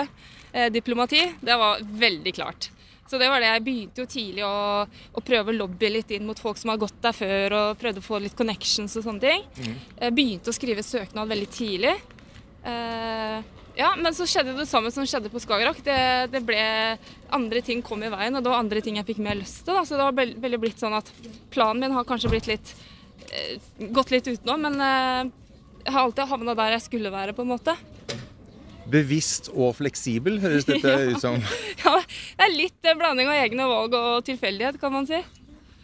Eh, 0.51 0.67
diplomati. 0.73 1.21
Det 1.39 1.57
var 1.61 1.79
veldig 1.85 2.33
klart. 2.35 2.71
Så 3.09 3.17
det 3.21 3.29
var 3.29 3.39
det. 3.39 3.53
Jeg 3.53 3.65
begynte 3.65 4.03
jo 4.03 4.09
tidlig 4.09 4.43
å, 4.45 4.85
å, 4.85 5.21
prøve 5.25 5.53
å 5.53 5.59
lobby 5.63 5.93
litt 5.93 6.11
inn 6.17 6.27
mot 6.27 6.39
folk 6.39 6.59
som 6.59 6.73
har 6.73 6.81
gått 6.81 6.97
der 7.01 7.15
før, 7.15 7.55
og 7.59 7.79
prøvde 7.81 8.01
å 8.01 8.05
få 8.05 8.19
litt 8.21 8.37
connections 8.37 8.97
og 8.99 9.05
sånne 9.05 9.23
ting. 9.23 9.45
Mm. 9.61 9.77
Jeg 10.03 10.17
begynte 10.17 10.51
å 10.51 10.57
skrive 10.57 10.85
søknad 10.85 11.29
veldig 11.29 11.49
tidlig. 11.53 11.95
Eh, 12.63 13.43
ja, 13.79 13.93
men 13.97 14.15
så 14.15 14.27
skjedde 14.27 14.57
det 14.57 14.67
samme 14.67 14.91
som 14.91 15.05
skjedde 15.07 15.31
på 15.31 15.39
Skagerrak. 15.39 15.81
Det, 15.85 15.99
det, 16.33 16.41
ble 16.45 16.59
Andre 17.35 17.61
ting 17.63 17.83
kom 17.85 18.03
i 18.03 18.11
veien, 18.11 18.35
og 18.35 18.43
det 18.43 18.51
var 18.51 18.63
andre 18.63 18.81
ting 18.83 18.99
jeg 18.99 19.07
fikk 19.07 19.21
mer 19.23 19.39
lyst 19.39 19.63
til. 19.63 19.77
Da. 19.77 19.85
Så 19.87 19.95
det 19.95 20.07
har 20.07 20.17
veldig 20.17 20.61
blitt 20.61 20.81
sånn 20.81 20.97
at 20.97 21.11
planen 21.53 21.85
min 21.85 21.95
har 21.95 22.07
kanskje 22.07 22.31
blitt 22.33 22.49
litt 22.49 22.73
uh, 23.29 23.53
gått 23.95 24.11
litt 24.11 24.27
utenom, 24.27 24.67
men 24.67 24.75
uh, 24.81 25.29
jeg 25.85 25.95
har 25.95 26.01
alltid 26.03 26.31
havna 26.33 26.57
der 26.59 26.75
jeg 26.75 26.85
skulle 26.89 27.13
være, 27.13 27.35
på 27.37 27.45
en 27.45 27.53
måte. 27.53 27.77
Bevisst 28.89 29.51
og 29.53 29.77
fleksibel, 29.77 30.41
høres 30.43 30.67
dette 30.71 30.95
ja. 30.95 31.13
ut 31.13 31.23
som. 31.23 31.37
ja, 31.85 31.95
det 32.01 32.49
er 32.49 32.57
litt 32.57 32.89
en 32.91 32.99
blanding 32.99 33.31
av 33.31 33.39
egne 33.45 33.69
valg 33.69 33.95
og 33.95 34.25
tilfeldighet, 34.27 34.81
kan 34.81 34.95
man 34.97 35.07
si. 35.07 35.21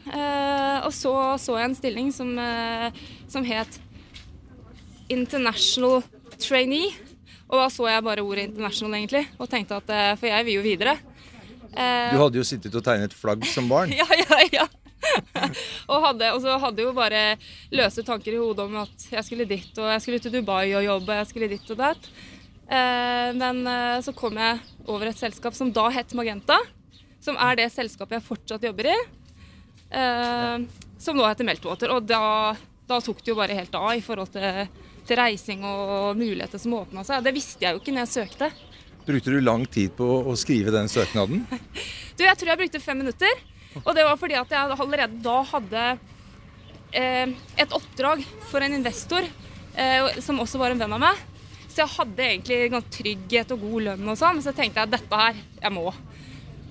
Og 0.05 0.91
så 0.93 1.11
så 1.41 1.55
jeg 1.57 1.65
en 1.65 1.77
stilling 1.79 2.11
som, 2.13 2.35
som 3.31 3.45
het 3.47 3.79
International 5.09 6.03
Trainee. 6.41 6.93
Og 7.45 7.59
da 7.59 7.67
så 7.69 7.85
jeg 7.89 8.05
bare 8.05 8.23
ordet 8.25 8.47
'international', 8.49 8.97
egentlig, 8.97 9.25
og 9.37 9.49
tenkte 9.49 9.77
at 9.77 9.89
eh, 9.93 10.15
For 10.17 10.27
jeg 10.31 10.45
vil 10.45 10.57
jo 10.57 10.63
videre. 10.65 10.97
Eh, 11.75 12.11
du 12.13 12.17
hadde 12.17 12.39
jo 12.39 12.47
sittet 12.47 12.75
og 12.75 12.83
tegnet 12.83 13.13
flagg 13.13 13.45
som 13.51 13.69
barn. 13.69 13.93
ja, 14.01 14.07
ja, 14.09 14.39
ja. 14.51 14.67
og, 15.91 15.99
hadde, 16.01 16.31
og 16.33 16.39
så 16.41 16.55
hadde 16.57 16.81
jo 16.81 16.93
bare 16.95 17.35
løse 17.75 18.01
tanker 18.01 18.33
i 18.33 18.39
hodet 18.41 18.63
om 18.65 18.79
at 18.81 19.03
jeg 19.11 19.27
skulle 19.27 19.45
dit, 19.45 19.69
og 19.77 19.91
jeg 19.93 20.01
skulle 20.01 20.21
til 20.23 20.33
Dubai 20.33 20.73
og 20.73 20.81
jobbe, 20.87 21.19
jeg 21.19 21.27
skulle 21.29 21.49
dit 21.51 21.69
og 21.75 21.77
datt. 21.77 22.07
Eh, 22.65 23.29
men 23.37 23.61
så 24.01 24.15
kom 24.17 24.39
jeg 24.41 24.63
over 24.87 25.11
et 25.11 25.19
selskap 25.19 25.53
som 25.53 25.69
da 25.73 25.85
het 25.93 26.15
Magenta. 26.17 26.57
Som 27.21 27.37
er 27.41 27.59
det 27.59 27.69
selskapet 27.73 28.17
jeg 28.17 28.25
fortsatt 28.25 28.65
jobber 28.65 28.89
i. 28.89 28.97
Som 31.01 31.17
nå 31.17 31.25
heter 31.25 31.45
Meltwater. 31.45 31.93
Og 31.93 32.05
da, 32.05 32.53
da 32.89 32.99
tok 33.01 33.21
det 33.21 33.33
jo 33.33 33.37
bare 33.37 33.57
helt 33.57 33.77
av 33.77 33.93
i 33.97 34.03
forhold 34.05 34.33
til 34.33 34.67
til 35.05 35.19
reising 35.19 35.65
og 35.67 36.17
muligheter 36.17 36.61
som 36.61 36.75
åpna 36.77 37.03
seg. 37.07 37.23
Det 37.25 37.35
visste 37.35 37.65
jeg 37.65 37.75
jo 37.75 37.81
ikke 37.81 37.93
når 37.95 38.05
jeg 38.05 38.13
søkte. 38.15 38.49
Brukte 39.05 39.35
du 39.35 39.39
lang 39.43 39.65
tid 39.69 39.93
på 39.97 40.05
å 40.25 40.33
skrive 40.39 40.73
den 40.73 40.89
søknaden? 40.89 41.45
du, 42.17 42.25
Jeg 42.25 42.37
tror 42.39 42.53
jeg 42.53 42.61
brukte 42.63 42.81
fem 42.83 42.99
minutter. 43.03 43.45
Og 43.83 43.91
det 43.93 44.05
var 44.07 44.17
fordi 44.17 44.37
at 44.39 44.53
jeg 44.55 44.79
allerede 44.79 45.19
da 45.23 45.39
hadde 45.51 45.85
eh, 46.95 47.33
et 47.59 47.75
oppdrag 47.75 48.23
for 48.49 48.63
en 48.63 48.77
investor 48.77 49.27
eh, 49.75 50.21
som 50.23 50.39
også 50.39 50.61
var 50.61 50.73
en 50.73 50.81
venn 50.81 50.95
av 50.95 51.03
meg. 51.03 51.23
Så 51.67 51.83
jeg 51.83 51.91
hadde 51.97 52.27
egentlig 52.29 52.83
trygghet 52.95 53.51
og 53.51 53.65
god 53.67 53.87
lønn 53.89 54.11
og 54.13 54.17
sånn, 54.19 54.39
så 54.39 54.53
jeg 54.53 54.61
tenkte 54.61 54.85
jeg 54.85 54.93
dette 54.95 55.19
her, 55.19 55.41
jeg 55.59 55.75
må. 55.75 55.89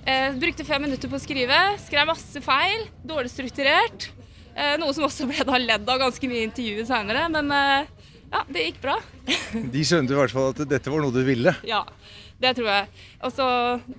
Eh, 0.05 0.33
brukte 0.41 0.65
fem 0.65 0.81
minutter 0.85 1.09
på 1.09 1.17
å 1.17 1.21
skrive. 1.21 1.59
Skrev 1.81 2.09
masse 2.09 2.41
feil. 2.45 2.87
Dårlig 3.05 3.31
strukturert. 3.33 4.09
Eh, 4.55 4.75
noe 4.81 4.93
som 4.93 5.05
også 5.07 5.25
ble 5.29 5.45
da 5.45 5.59
ledd 5.61 5.89
av 5.89 6.01
ganske 6.03 6.29
mye 6.29 6.43
i 6.43 6.47
intervjuet 6.49 6.89
seinere. 6.89 7.25
Men 7.33 7.53
eh, 7.53 7.94
ja, 8.35 8.43
det 8.51 8.67
gikk 8.67 8.81
bra. 8.83 8.97
De 9.75 9.83
skjønte 9.87 10.11
i 10.11 10.17
hvert 10.19 10.33
fall 10.33 10.51
at 10.51 10.59
dette 10.67 10.91
var 10.91 11.03
noe 11.03 11.15
du 11.15 11.21
ville? 11.23 11.53
Ja, 11.67 11.85
det 12.43 12.55
tror 12.57 12.67
jeg. 12.67 12.89
Og 13.23 13.31
så 13.31 13.47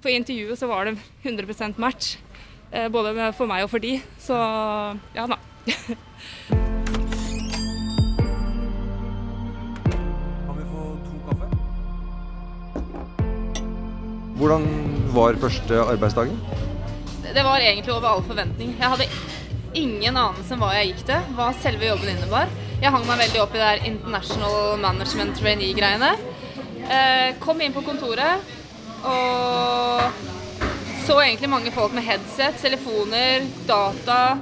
på 0.05 0.13
intervjuet 0.13 0.61
så 0.61 0.69
var 0.69 0.91
det 0.91 0.97
100% 1.25 1.81
match. 1.81 2.17
Eh, 2.71 2.89
både 2.93 3.15
for 3.39 3.49
meg 3.49 3.65
og 3.65 3.71
for 3.73 3.81
de. 3.81 3.97
Så 4.21 4.37
ja 5.17 5.25
da. 5.31 5.39
Kan 10.45 10.55
vi 10.59 10.65
få 10.69 10.83
to 11.07 11.15
kaffe? 11.31 11.47
Hvordan 14.37 14.69
var 15.17 15.41
første 15.41 15.81
arbeidsdagen? 15.97 16.37
Det 17.27 17.45
var 17.45 17.61
egentlig 17.61 17.93
over 17.95 18.09
all 18.13 18.23
forventning. 18.25 18.77
Jeg 18.77 18.93
hadde 18.93 19.09
ingen 19.77 20.17
anelse 20.17 20.55
om 20.55 20.61
hva 20.63 20.75
jeg 20.77 20.93
gikk 20.93 21.03
til, 21.09 21.21
hva 21.37 21.51
selve 21.65 21.89
jobben 21.89 22.13
innebar. 22.13 22.53
Jeg 22.77 22.93
hang 22.93 23.07
meg 23.09 23.23
veldig 23.23 23.39
opp 23.41 23.55
i 23.55 23.61
det 23.61 23.67
der 23.71 23.87
International 23.89 24.75
Management 24.83 25.39
Trainee-greiene. 25.39 26.11
Eh, 26.93 27.29
kom 27.41 27.61
inn 27.65 27.73
på 27.73 27.81
kontoret 27.87 28.51
og 29.07 30.19
så 31.07 31.17
egentlig 31.23 31.49
mange 31.49 31.71
folk 31.73 31.95
med 31.97 32.05
headset, 32.05 32.59
telefoner, 32.61 33.47
data. 33.69 34.37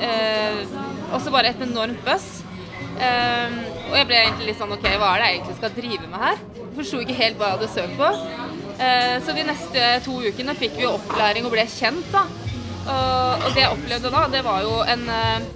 Eh, 0.00 0.62
og 1.10 1.20
så 1.20 1.32
bare 1.34 1.50
et 1.52 1.60
enormt 1.66 2.00
buzz. 2.06 2.40
Eh, 2.96 3.58
og 3.90 3.98
jeg 3.98 4.08
ble 4.08 4.20
egentlig 4.22 4.48
litt 4.48 4.62
sånn 4.62 4.72
OK, 4.72 4.86
hva 4.88 5.10
er 5.10 5.20
det 5.20 5.26
jeg 5.26 5.36
egentlig 5.38 5.56
skal 5.58 5.74
drive 5.76 6.08
med 6.14 6.24
her? 6.24 6.40
Forsto 6.78 7.02
ikke 7.02 7.18
helt 7.18 7.36
hva 7.36 7.50
jeg 7.50 7.58
hadde 7.58 7.74
søkt 7.74 7.98
på. 7.98 8.12
Eh, 8.78 9.16
så 9.26 9.34
de 9.36 9.44
neste 9.50 9.90
to 10.06 10.16
ukene 10.24 10.56
fikk 10.56 10.80
vi 10.80 10.88
opplæring 10.88 11.44
og 11.44 11.52
ble 11.52 11.66
kjent, 11.68 12.08
da. 12.14 12.24
Og 12.94 13.52
det 13.52 13.62
jeg 13.62 13.76
opplevde 13.76 14.10
da, 14.12 14.24
det 14.32 14.42
var 14.44 14.64
jo 14.64 14.80
en 14.88 15.06
eh, 15.08 15.52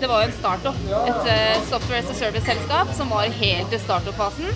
det 0.00 0.08
var 0.10 0.22
jo 0.22 0.30
en 0.30 0.38
startup. 0.38 0.80
Et 1.08 1.28
uh, 1.28 1.66
software 1.68 1.98
as 2.02 2.10
a 2.10 2.14
service-selskap 2.14 2.94
som 2.94 3.12
var 3.12 3.30
helt 3.40 3.72
i 3.72 3.78
startup-fasen. 3.78 4.50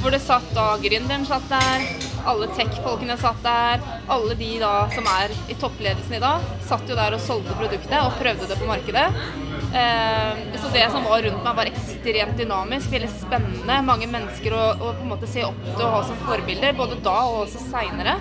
Hvor 0.00 0.14
det 0.14 0.22
satt 0.24 0.46
da 0.56 0.78
gründeren 0.80 1.26
satt 1.28 1.44
der, 1.50 1.82
alle 2.28 2.46
tech-folkene 2.56 3.18
satt 3.20 3.42
der. 3.44 3.82
Alle 4.10 4.34
de 4.38 4.54
da 4.62 4.72
som 4.94 5.06
er 5.12 5.34
i 5.52 5.56
toppledelsen 5.60 6.16
i 6.16 6.22
dag, 6.22 6.46
satt 6.66 6.88
jo 6.88 6.96
der 6.96 7.16
og 7.16 7.20
solgte 7.20 7.56
produktet 7.58 7.98
og 8.00 8.16
prøvde 8.20 8.48
det 8.48 8.58
på 8.60 8.68
markedet. 8.70 9.06
Uh, 9.70 10.40
så 10.56 10.72
det 10.72 10.86
som 10.90 11.04
var 11.06 11.22
rundt 11.26 11.44
meg, 11.44 11.58
var 11.60 11.70
ekstremt 11.70 12.40
dynamisk, 12.40 12.90
veldig 12.96 13.12
spennende. 13.12 13.80
Mange 13.86 14.08
mennesker 14.10 14.56
å, 14.56 14.66
å 14.80 14.92
på 14.96 15.04
en 15.04 15.12
måte 15.12 15.30
se 15.30 15.44
opp 15.46 15.60
til 15.68 15.84
og 15.84 15.94
ha 15.98 16.02
som 16.08 16.20
forbilder, 16.24 16.76
både 16.80 16.98
da 17.04 17.16
og 17.28 17.44
også 17.44 17.68
seinere. 17.68 18.16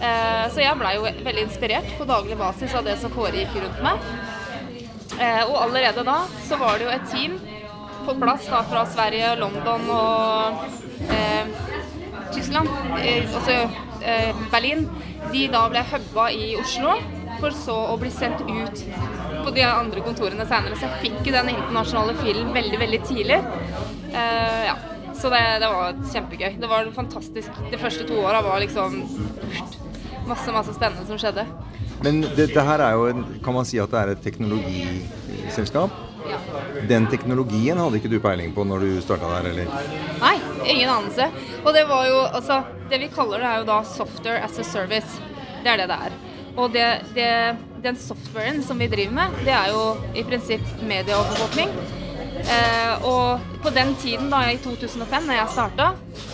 Uh, 0.00 0.46
så 0.54 0.62
jeg 0.62 0.78
blei 0.80 0.94
jo 0.96 1.04
veldig 1.04 1.48
inspirert 1.48 1.90
på 1.98 2.06
daglig 2.08 2.38
basis 2.40 2.72
av 2.78 2.86
det 2.86 2.96
som 3.02 3.12
foregikk 3.12 3.58
rundt 3.58 3.82
meg. 3.84 4.29
Eh, 5.18 5.42
og 5.48 5.56
allerede 5.64 6.04
da 6.06 6.20
så 6.46 6.58
var 6.60 6.78
det 6.78 6.86
jo 6.86 6.94
et 6.94 7.08
team 7.10 7.38
på 8.04 8.14
plass 8.20 8.46
da, 8.48 8.62
fra 8.70 8.84
Sverige, 8.88 9.34
London 9.40 9.88
og 9.94 10.62
eh, 11.10 11.50
Tyskland, 12.34 12.68
eh, 13.00 13.26
altså 13.26 13.56
eh, 14.02 14.36
Berlin. 14.52 14.86
De 15.32 15.46
da 15.52 15.64
ble 15.70 15.82
hubba 15.92 16.28
i 16.34 16.54
Oslo, 16.58 16.94
for 17.40 17.56
så 17.56 17.76
å 17.92 17.96
bli 18.00 18.10
sendt 18.12 18.42
ut 18.46 18.84
på 19.44 19.52
de 19.56 19.64
andre 19.66 20.04
kontorene 20.04 20.46
senere. 20.48 20.78
Så 20.78 20.88
jeg 20.88 21.02
fikk 21.06 21.30
jo 21.30 21.36
den 21.36 21.52
internasjonale 21.54 22.16
filen 22.20 22.54
veldig, 22.56 22.80
veldig 22.84 23.02
tidlig. 23.08 23.40
Eh, 24.12 24.62
ja. 24.70 24.78
Så 25.20 25.28
det, 25.28 25.40
det, 25.60 25.68
var 25.68 25.96
kjempegøy. 26.12 26.54
Det 26.62 26.68
var 26.70 26.86
fantastisk. 26.96 27.56
De 27.72 27.78
første 27.80 28.06
to 28.08 28.20
åra 28.22 28.40
var 28.46 28.62
liksom 28.62 29.02
masse, 30.28 30.52
masse 30.54 30.72
spennende 30.76 31.04
som 31.08 31.18
skjedde. 31.20 31.44
Men 32.04 32.22
dette 32.36 32.62
her 32.64 32.80
er 32.80 32.96
jo, 32.96 33.24
kan 33.44 33.56
man 33.56 33.66
si 33.68 33.80
at 33.80 33.92
det 33.92 34.00
er 34.00 34.12
et 34.14 34.22
teknologiselskap? 34.24 35.98
Ja. 36.30 36.38
Den 36.88 37.06
teknologien 37.12 37.80
hadde 37.80 37.98
ikke 38.00 38.10
du 38.12 38.18
peiling 38.22 38.54
på 38.56 38.64
når 38.68 38.84
du 38.86 38.90
starta 39.04 39.28
der, 39.34 39.50
eller? 39.50 39.88
Nei, 40.20 40.34
ingen 40.64 40.88
anelse. 40.88 41.28
Og 41.64 41.72
det 41.76 41.86
var 41.88 42.06
jo 42.08 42.20
altså 42.28 42.62
Det 42.90 42.98
vi 43.02 43.10
kaller 43.12 43.42
det, 43.42 43.48
er 43.48 43.60
jo 43.60 43.68
da 43.68 43.80
software 43.86 44.40
as 44.42 44.58
a 44.58 44.64
service. 44.66 45.20
Det 45.62 45.70
er 45.70 45.82
det 45.82 45.90
det 45.92 45.98
er. 46.08 46.16
Og 46.58 46.72
det, 46.74 46.86
det, 47.14 47.28
den 47.84 47.98
softwaren 48.00 48.64
som 48.66 48.80
vi 48.80 48.88
driver 48.90 49.14
med, 49.20 49.36
det 49.46 49.54
er 49.54 49.70
jo 49.70 49.84
i 50.18 50.24
prinsipp 50.26 50.64
medieovervåkning. 50.82 51.70
Eh, 52.40 53.04
og 53.06 53.44
på 53.62 53.70
den 53.76 53.94
tiden, 54.00 54.26
da 54.32 54.42
i 54.50 54.58
2005, 54.58 55.28
når 55.28 55.38
jeg 55.38 55.52
starta, 55.54 55.92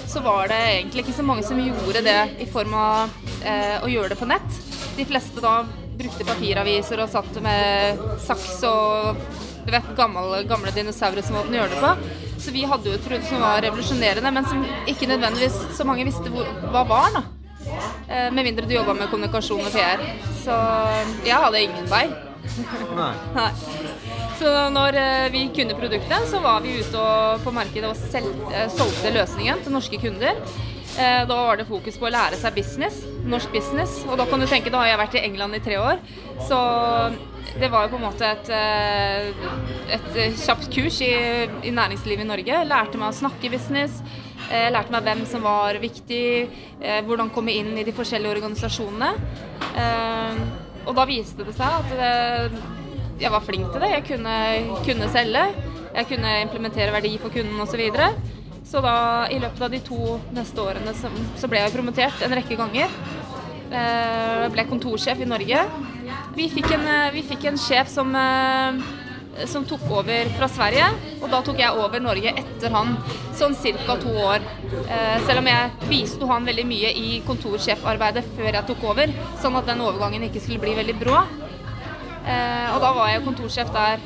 så 0.09 0.23
var 0.25 0.49
det 0.49 0.63
egentlig 0.71 1.05
ikke 1.05 1.19
så 1.19 1.27
mange 1.27 1.45
som 1.45 1.61
gjorde 1.61 2.05
det 2.07 2.21
i 2.41 2.49
form 2.49 2.73
av 2.79 3.13
eh, 3.43 3.77
å 3.83 3.91
gjøre 3.93 4.15
det 4.15 4.21
på 4.23 4.31
nett 4.31 4.63
de 4.97 5.07
fleste 5.09 5.43
da 5.45 5.59
brukte 5.97 6.27
papiraviser 6.29 7.01
og 7.03 7.13
satt 7.13 7.39
med 7.45 8.01
saks 8.25 8.63
og 8.69 9.23
du 9.67 9.73
vet, 9.75 9.87
gamle, 9.99 10.45
gamle 10.47 10.71
dinosaurusmåten 10.75 11.57
å 11.57 11.59
gjøre 11.59 11.73
det 11.73 11.81
på. 11.83 12.21
Så 12.39 12.53
vi 12.55 12.63
hadde 12.69 12.87
jo 12.87 12.99
et 12.99 13.07
produkt 13.07 13.27
som 13.27 13.43
var 13.43 13.65
revolusjonerende, 13.65 14.31
men 14.31 14.47
som 14.47 14.61
ikke 14.87 15.09
nødvendigvis 15.11 15.57
så 15.75 15.87
mange 15.89 16.07
visste 16.07 16.31
hvor, 16.31 16.47
hva 16.71 16.85
var. 16.87 17.17
da. 17.17 17.25
Eh, 18.07 18.29
med 18.31 18.45
mindre 18.45 18.69
du 18.69 18.77
jobba 18.77 18.95
med 18.95 19.11
kommunikasjon 19.11 19.67
og 19.67 19.75
PR. 19.75 20.05
Så 20.45 20.55
jeg 21.27 21.41
hadde 21.43 21.65
ingen 21.67 21.91
vei. 21.91 22.05
Nei. 22.95 23.13
Nei. 23.41 23.51
Så 24.39 24.53
når 24.71 25.01
eh, 25.01 25.27
vi 25.35 25.47
kunne 25.57 25.75
produktet, 25.79 26.29
så 26.31 26.39
var 26.45 26.63
vi 26.63 26.77
ute 26.79 27.03
på 27.43 27.55
markedet 27.57 27.91
og 27.91 27.99
sel, 27.99 28.29
eh, 28.53 28.69
solgte 28.71 29.15
løsningen 29.17 29.65
til 29.65 29.75
norske 29.75 30.01
kunder. 30.03 30.39
Eh, 30.99 31.27
da 31.29 31.37
var 31.37 31.57
det 31.61 31.67
fokus 31.69 31.99
på 32.01 32.07
å 32.09 32.13
lære 32.13 32.39
seg 32.41 32.55
business, 32.57 33.03
norsk 33.29 33.51
business. 33.53 33.99
Og 34.09 34.17
da 34.17 34.25
kan 34.29 34.41
du 34.41 34.47
tenke, 34.49 34.73
da 34.73 34.81
har 34.81 34.95
jeg 34.95 35.01
vært 35.03 35.17
i 35.19 35.25
England 35.29 35.59
i 35.59 35.61
tre 35.65 35.77
år. 35.77 35.99
Så 36.49 36.57
det 37.61 37.69
var 37.73 37.85
jo 37.85 37.93
på 37.93 37.99
en 38.01 38.07
måte 38.07 38.25
et, 38.25 38.49
eh, 38.49 39.29
et 39.99 40.39
kjapt 40.41 40.71
kurs 40.73 41.01
i, 41.05 41.13
i 41.69 41.75
næringslivet 41.75 42.25
i 42.25 42.31
Norge. 42.31 42.63
Lærte 42.65 42.97
meg 42.97 43.13
å 43.13 43.19
snakke 43.19 43.53
business. 43.53 44.01
Lærte 44.47 44.95
meg 44.95 45.03
hvem 45.03 45.25
som 45.27 45.43
var 45.43 45.75
viktig, 45.83 46.49
eh, 46.81 47.01
hvordan 47.03 47.33
komme 47.35 47.53
inn 47.53 47.77
i 47.77 47.85
de 47.85 47.93
forskjellige 47.93 48.37
organisasjonene. 48.39 49.13
Og 50.87 50.95
da 50.95 51.05
viste 51.05 51.45
det 51.45 51.57
seg 51.57 51.67
at 51.67 52.53
jeg 53.21 53.33
var 53.33 53.43
flink 53.43 53.73
til 53.73 53.83
det. 53.83 53.91
Jeg 53.91 54.05
kunne, 54.07 54.37
kunne 54.87 55.11
selge. 55.13 55.45
Jeg 55.97 56.09
kunne 56.09 56.41
implementere 56.45 56.93
verdi 56.93 57.17
for 57.19 57.35
kunden 57.35 57.61
osv. 57.61 57.83
Så 57.91 58.13
da, 58.83 58.97
i 59.31 59.39
løpet 59.39 59.63
av 59.63 59.71
de 59.71 59.81
to 59.85 60.19
neste 60.35 60.63
årene, 60.63 60.95
så, 60.99 61.11
så 61.39 61.51
ble 61.51 61.63
jeg 61.63 61.75
promotert 61.75 62.23
en 62.27 62.35
rekke 62.35 62.59
ganger. 62.59 62.93
Jeg 63.71 64.51
ble 64.55 64.65
kontorsjef 64.69 65.23
i 65.23 65.29
Norge. 65.29 65.63
Vi 66.37 66.47
fikk 66.53 66.73
en, 66.77 66.87
eh, 66.91 67.11
vi 67.15 67.23
fikk 67.27 67.47
en 67.51 67.59
sjef 67.59 67.89
som, 67.91 68.11
eh, 68.15 68.79
som 69.47 69.65
tok 69.65 69.87
over 69.91 70.29
fra 70.37 70.49
Sverige, 70.49 70.87
og 71.21 71.31
da 71.33 71.41
tok 71.47 71.59
jeg 71.63 71.79
over 71.79 72.03
Norge 72.03 72.33
etter 72.43 72.75
han, 72.75 72.97
sånn 73.37 73.55
ca. 73.55 73.97
to 74.03 74.13
år. 74.13 74.45
Eh, 74.89 75.19
selv 75.27 75.39
om 75.39 75.47
jeg 75.47 75.71
bisto 75.89 76.27
han 76.27 76.47
veldig 76.47 76.67
mye 76.67 76.93
i 76.95 77.23
kontorsjefarbeidet 77.27 78.25
før 78.37 78.53
jeg 78.53 78.67
tok 78.67 78.85
over, 78.85 79.13
sånn 79.43 79.57
at 79.57 79.67
den 79.67 79.81
overgangen 79.81 80.23
ikke 80.29 80.43
skulle 80.43 80.61
bli 80.61 80.75
veldig 80.75 80.99
brå. 81.01 81.25
Eh, 82.27 82.75
og 82.75 82.81
da 82.83 82.93
var 82.93 83.09
jeg 83.09 83.25
kontorsjef 83.25 83.73
der 83.73 84.01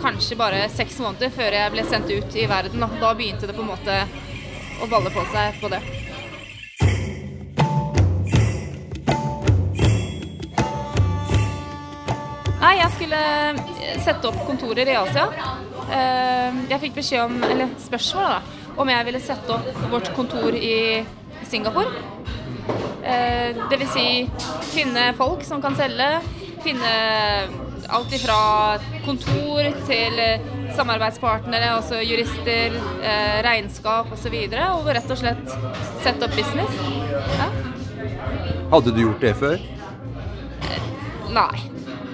kanskje 0.00 0.38
bare 0.38 0.68
seks 0.72 0.98
måneder 1.02 1.32
før 1.34 1.56
jeg 1.58 1.72
ble 1.74 1.84
sendt 1.88 2.10
ut 2.12 2.38
i 2.38 2.46
verden. 2.50 2.82
Da, 2.84 2.88
da 3.00 3.12
begynte 3.16 3.48
det 3.50 3.56
på 3.56 3.64
en 3.64 3.72
måte 3.72 3.98
å 4.82 4.88
balle 4.90 5.12
på 5.14 5.24
seg 5.32 5.60
på 5.62 5.70
det. 5.72 5.82
Nei, 12.64 12.74
jeg 12.80 12.92
skulle 12.96 13.22
sette 14.00 14.30
opp 14.30 14.40
kontorer 14.48 14.88
i 14.88 14.96
Asia. 14.96 15.26
Eh, 15.92 16.62
jeg 16.70 16.80
fikk 16.86 16.94
beskjed 16.96 17.26
om, 17.26 17.36
eller 17.44 17.74
spørsmål 17.82 18.30
da, 18.32 18.38
om 18.80 18.90
jeg 18.90 19.06
ville 19.10 19.20
sette 19.22 19.52
opp 19.58 19.82
vårt 19.92 20.08
kontor 20.16 20.56
i 20.56 21.04
Singapore. 21.50 21.92
Eh, 23.04 23.52
Dvs. 23.68 23.92
Si, 23.92 24.06
finne 24.72 25.10
folk 25.18 25.44
som 25.44 25.60
kan 25.62 25.76
selge, 25.76 26.08
finne 26.64 26.94
alt 27.88 28.12
ifra 28.16 28.38
kontor 29.04 29.68
til 29.88 30.20
eh, 30.22 30.46
samarbeidspartnere, 30.76 31.74
altså 31.78 32.00
jurister, 32.02 32.78
eh, 33.02 33.36
regnskap 33.46 34.12
osv. 34.14 34.34
Og, 34.34 34.54
så 34.54 34.70
og 34.70 34.90
rett 34.96 35.14
og 35.14 35.20
slett 35.20 35.54
sette 36.04 36.26
opp 36.26 36.36
business. 36.36 36.80
Ja. 37.38 37.50
Hadde 38.72 38.94
du 38.94 39.04
gjort 39.04 39.22
det 39.22 39.34
før? 39.38 39.68
Nei. 41.34 41.54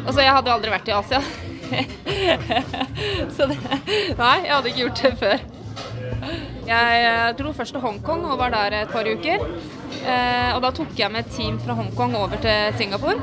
Altså, 0.07 0.21
jeg 0.25 0.35
hadde 0.35 0.51
jo 0.51 0.57
aldri 0.57 0.75
vært 0.75 0.91
i 0.91 0.97
Asia. 0.97 1.23
så 3.37 3.47
det 3.47 3.57
Nei, 4.19 4.37
jeg 4.43 4.55
hadde 4.55 4.71
ikke 4.73 4.85
gjort 4.85 5.03
det 5.05 5.13
før. 5.21 5.49
Jeg 6.71 7.05
eh, 7.05 7.29
dro 7.39 7.53
først 7.57 7.75
til 7.75 7.83
Hongkong 7.83 8.27
og 8.29 8.39
var 8.41 8.53
der 8.55 8.83
et 8.83 8.93
par 8.93 9.07
uker. 9.09 9.45
Eh, 10.01 10.51
og 10.55 10.61
da 10.65 10.71
tok 10.75 10.93
jeg 10.97 11.13
med 11.13 11.25
et 11.25 11.33
team 11.35 11.59
fra 11.61 11.75
Hongkong 11.79 12.15
over 12.19 12.41
til 12.43 12.77
Singapore. 12.79 13.17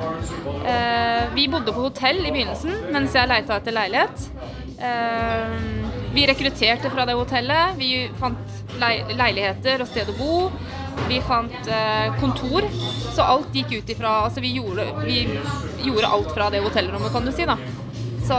Eh, 0.62 1.07
vi 1.38 1.48
bodde 1.48 1.74
på 1.74 1.86
hotell 1.86 2.24
i 2.26 2.32
begynnelsen 2.34 2.88
mens 2.94 3.14
jeg 3.16 3.30
leita 3.30 3.60
etter 3.60 3.76
leilighet. 3.76 4.24
Eh, 4.82 5.52
vi 6.16 6.26
rekrutterte 6.26 6.90
fra 6.90 7.06
det 7.06 7.18
hotellet. 7.18 7.78
Vi 7.78 8.08
fant 8.18 8.58
leiligheter 8.82 9.84
og 9.84 9.90
sted 9.92 10.10
å 10.10 10.18
bo. 10.18 10.38
Vi 11.08 11.20
fant 11.26 11.70
eh, 11.70 12.10
kontor. 12.22 12.66
Så 13.14 13.26
alt 13.26 13.54
gikk 13.54 13.76
ut 13.78 13.94
ifra 13.94 14.16
Altså 14.26 14.42
vi 14.42 14.56
gjorde, 14.58 14.88
vi 15.06 15.22
gjorde 15.86 16.10
alt 16.18 16.34
fra 16.34 16.50
det 16.54 16.62
hotellrommet, 16.66 17.14
kan 17.14 17.26
du 17.26 17.34
si, 17.34 17.46
da. 17.50 17.58
Så 18.28 18.38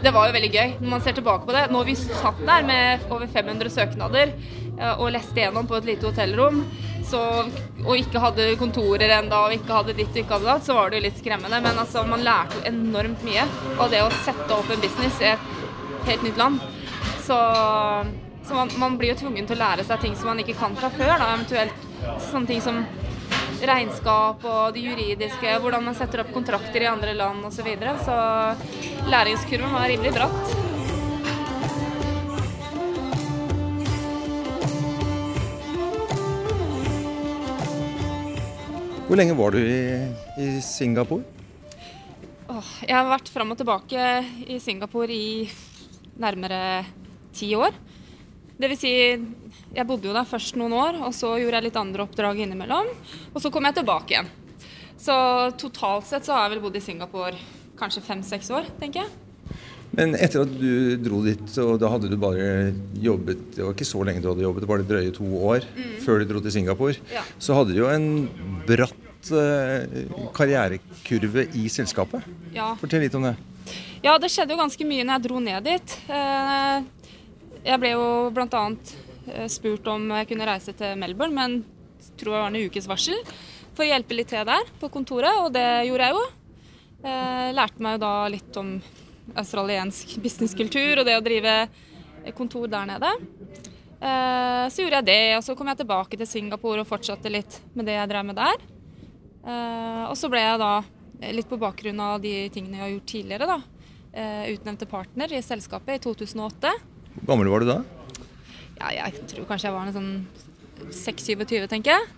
det 0.00 0.12
var 0.16 0.28
jo 0.28 0.34
veldig 0.34 0.50
gøy 0.54 0.72
når 0.80 0.90
man 0.94 1.04
ser 1.04 1.16
tilbake 1.18 1.44
på 1.48 1.56
det. 1.56 1.66
Når 1.72 1.88
vi 1.90 1.98
satt 2.00 2.40
der 2.46 2.64
med 2.66 3.04
over 3.12 3.28
500 3.28 3.72
søknader 3.76 4.32
eh, 4.32 4.94
og 4.96 5.12
leste 5.12 5.44
gjennom 5.44 5.68
på 5.68 5.76
et 5.80 5.92
lite 5.92 6.08
hotellrom, 6.08 6.64
så, 7.10 7.20
og 7.84 7.92
ikke 7.98 8.22
hadde 8.22 8.48
kontorer 8.60 9.16
enda, 9.18 9.44
og 9.46 9.54
ikke 9.54 9.76
hadde 9.80 9.96
ditt 9.98 10.14
og 10.14 10.22
ikke 10.22 10.36
hadde 10.36 10.50
datt, 10.50 10.66
så 10.66 10.76
var 10.78 10.90
det 10.90 11.00
jo 11.00 11.06
litt 11.08 11.20
skremmende. 11.20 11.60
Men 11.64 11.82
altså, 11.82 12.04
man 12.08 12.24
lærte 12.26 12.58
jo 12.58 12.66
enormt 12.70 13.24
mye 13.26 13.46
av 13.76 13.90
det 13.92 14.02
å 14.04 14.10
sette 14.22 14.56
opp 14.56 14.70
en 14.70 14.82
business 14.82 15.20
i 15.22 15.32
et 15.32 15.50
helt 16.08 16.26
nytt 16.26 16.40
land. 16.40 16.62
Så, 17.26 17.38
så 18.46 18.56
man, 18.56 18.72
man, 18.82 18.98
blir 19.00 19.14
jo 19.14 19.20
tvungen 19.24 19.48
til 19.48 19.58
å 19.58 19.62
lære 19.64 19.86
seg 19.86 20.02
ting 20.04 20.16
som 20.18 20.32
man 20.32 20.42
ikke 20.42 20.58
kan 20.60 20.76
fra 20.78 20.92
før. 20.94 21.14
Da, 21.20 21.34
eventuelt 21.36 21.86
sånne 22.30 22.50
ting 22.50 22.64
som 22.64 22.82
regnskap 23.60 24.44
og 24.48 24.74
det 24.74 24.86
juridiske, 24.86 25.58
hvordan 25.60 25.84
man 25.90 25.96
setter 25.98 26.24
opp 26.24 26.32
kontrakter 26.32 26.86
i 26.86 26.90
andre 26.90 27.14
land 27.18 27.44
osv. 27.44 27.60
Så, 27.60 27.66
videre. 27.66 27.96
så 28.06 29.10
læringskurven 29.10 29.74
var 29.76 29.90
rimelig 29.90 30.16
bratt. 30.16 30.69
Hvor 39.10 39.18
lenge 39.18 39.34
var 39.34 39.50
du 39.50 39.58
i, 39.58 40.06
i 40.38 40.60
Singapore? 40.62 41.24
Åh, 42.46 42.68
jeg 42.86 42.94
har 42.94 43.08
vært 43.10 43.30
fram 43.34 43.50
og 43.50 43.56
tilbake 43.58 44.04
i 44.46 44.60
Singapore 44.62 45.10
i 45.10 45.48
nærmere 46.22 46.84
ti 47.34 47.48
år. 47.58 47.74
Det 48.54 48.70
vil 48.70 48.78
si, 48.78 48.92
jeg 49.74 49.88
bodde 49.88 50.06
jo 50.06 50.14
der 50.14 50.28
først 50.30 50.54
noen 50.60 50.76
år, 50.78 51.00
og 51.08 51.10
så 51.18 51.32
gjorde 51.42 51.58
jeg 51.58 51.66
litt 51.66 51.80
andre 51.82 52.06
oppdrag 52.06 52.44
innimellom. 52.44 52.92
Og 53.34 53.42
så 53.42 53.50
kom 53.50 53.66
jeg 53.66 53.80
tilbake 53.80 54.14
igjen. 54.14 54.30
Så 54.94 55.16
totalt 55.58 56.06
sett 56.06 56.30
så 56.30 56.36
har 56.36 56.46
jeg 56.46 56.54
vel 56.54 56.64
bodd 56.68 56.78
i 56.78 56.86
Singapore 56.86 57.34
kanskje 57.82 58.06
fem-seks 58.12 58.54
år, 58.54 58.70
tenker 58.78 59.08
jeg. 59.08 59.29
Men 59.96 60.14
etter 60.14 60.44
at 60.44 60.52
du 60.60 60.96
dro 61.02 61.18
dit, 61.24 61.42
og 61.64 61.72
da 61.82 61.88
hadde 61.90 62.10
du 62.12 62.14
bare 62.20 62.44
jobbet 63.02 63.40
Det 63.56 63.64
var 63.64 63.72
ikke 63.74 63.88
så 63.88 64.04
lenge 64.06 64.22
du 64.22 64.28
hadde 64.30 64.44
jobbet, 64.44 64.62
det 64.62 64.68
var 64.70 64.82
det 64.82 64.86
drøye 64.90 65.14
to 65.16 65.26
år 65.50 65.66
før 66.04 66.22
du 66.22 66.28
dro 66.30 66.42
til 66.44 66.54
Singapore. 66.54 66.94
Ja. 67.12 67.24
Så 67.42 67.56
hadde 67.58 67.74
du 67.74 67.80
jo 67.82 67.88
en 67.90 68.06
bratt 68.68 69.32
eh, 69.34 70.06
karrierekurve 70.36 71.48
i 71.58 71.66
selskapet. 71.72 72.22
Ja. 72.54 72.72
Fortell 72.80 73.02
litt 73.04 73.16
om 73.18 73.26
det. 73.26 73.34
Ja, 74.04 74.14
det 74.22 74.30
skjedde 74.32 74.54
jo 74.54 74.60
ganske 74.62 74.86
mye 74.88 75.04
når 75.04 75.18
jeg 75.18 75.26
dro 75.26 75.42
ned 75.44 75.66
dit. 75.68 75.98
Eh, 76.08 76.88
Jeg 77.66 77.76
ble 77.82 77.90
jo 77.92 78.04
bl.a. 78.32 78.62
spurt 79.52 79.86
om 79.92 80.06
jeg 80.16 80.30
kunne 80.30 80.46
reise 80.48 80.72
til 80.72 80.94
Melbourne, 80.96 81.34
men 81.36 81.58
tror 82.16 82.32
det 82.32 82.40
var 82.40 82.48
en 82.48 82.62
ukes 82.70 82.86
varsel, 82.88 83.18
for 83.74 83.84
å 83.84 83.90
hjelpe 83.90 84.16
litt 84.16 84.30
til 84.32 84.46
der 84.48 84.64
på 84.80 84.88
kontoret, 84.92 85.36
og 85.44 85.52
det 85.52 85.66
gjorde 85.88 86.06
jeg 86.08 86.16
jo. 86.16 86.22
Eh, 87.04 87.50
Lærte 87.56 87.84
meg 87.84 87.96
jo 87.98 88.02
da 88.06 88.12
litt 88.32 88.56
om 88.60 88.74
australiensk 89.38 90.16
businesskultur 90.22 91.00
og 91.00 91.06
det 91.08 91.16
å 91.18 91.24
drive 91.24 91.54
kontor 92.36 92.68
der 92.68 92.86
nede. 92.90 93.10
Eh, 94.00 94.66
Så 94.72 94.82
gjorde 94.82 95.00
jeg 95.00 95.08
det, 95.10 95.36
og 95.36 95.42
så 95.44 95.56
kom 95.56 95.68
jeg 95.68 95.80
tilbake 95.82 96.16
til 96.16 96.26
Singapore 96.28 96.80
og 96.80 96.88
fortsatte 96.88 97.30
litt 97.32 97.60
med 97.74 97.86
det 97.86 97.96
jeg 97.98 98.08
drev 98.12 98.24
med 98.30 98.36
der. 98.36 98.56
Eh, 99.46 100.04
Og 100.10 100.16
så 100.16 100.30
ble 100.32 100.40
jeg 100.40 100.58
da, 100.58 100.72
litt 101.32 101.48
på 101.48 101.58
bakgrunn 101.60 102.00
av 102.00 102.20
de 102.20 102.48
tingene 102.52 102.78
jeg 102.78 102.84
har 102.86 102.94
gjort 102.94 103.10
tidligere, 103.12 103.46
da, 103.46 103.58
eh, 104.14 104.54
utnevnt 104.54 104.78
til 104.78 104.88
partner 104.88 105.32
i 105.32 105.42
selskapet 105.44 105.98
i 106.00 106.04
2008. 106.04 106.72
Hvor 107.20 107.26
gammel 107.34 107.48
var 107.52 107.60
du 107.60 107.66
da? 107.66 107.82
Ja, 108.80 109.04
jeg 109.04 109.26
tror 109.28 109.44
kanskje 109.44 109.68
jeg 109.68 109.74
var 109.76 109.86
en 109.86 109.92
sånn 109.92 110.26
6-27, 110.90 111.68
tenker 111.68 111.92
jeg. 111.98 112.08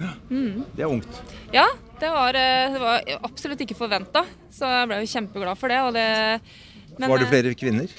Det 0.00 0.80
er 0.80 0.88
ungt. 0.88 1.22
Ja, 1.52 1.66
det 2.00 2.10
var, 2.10 2.34
eh, 2.34 2.72
det 2.72 2.80
var 2.80 3.02
absolutt 3.20 3.60
ikke 3.60 3.76
forventa, 3.76 4.24
så 4.52 4.68
jeg 4.72 4.88
ble 4.88 5.00
jo 5.02 5.10
kjempeglad 5.12 5.58
for 5.60 5.68
det. 5.68 5.80
Det 5.96 6.06
men, 6.96 7.10
Var 7.10 7.20
det 7.20 7.26
eh, 7.26 7.34
flere 7.34 7.52
kvinner? 7.58 7.92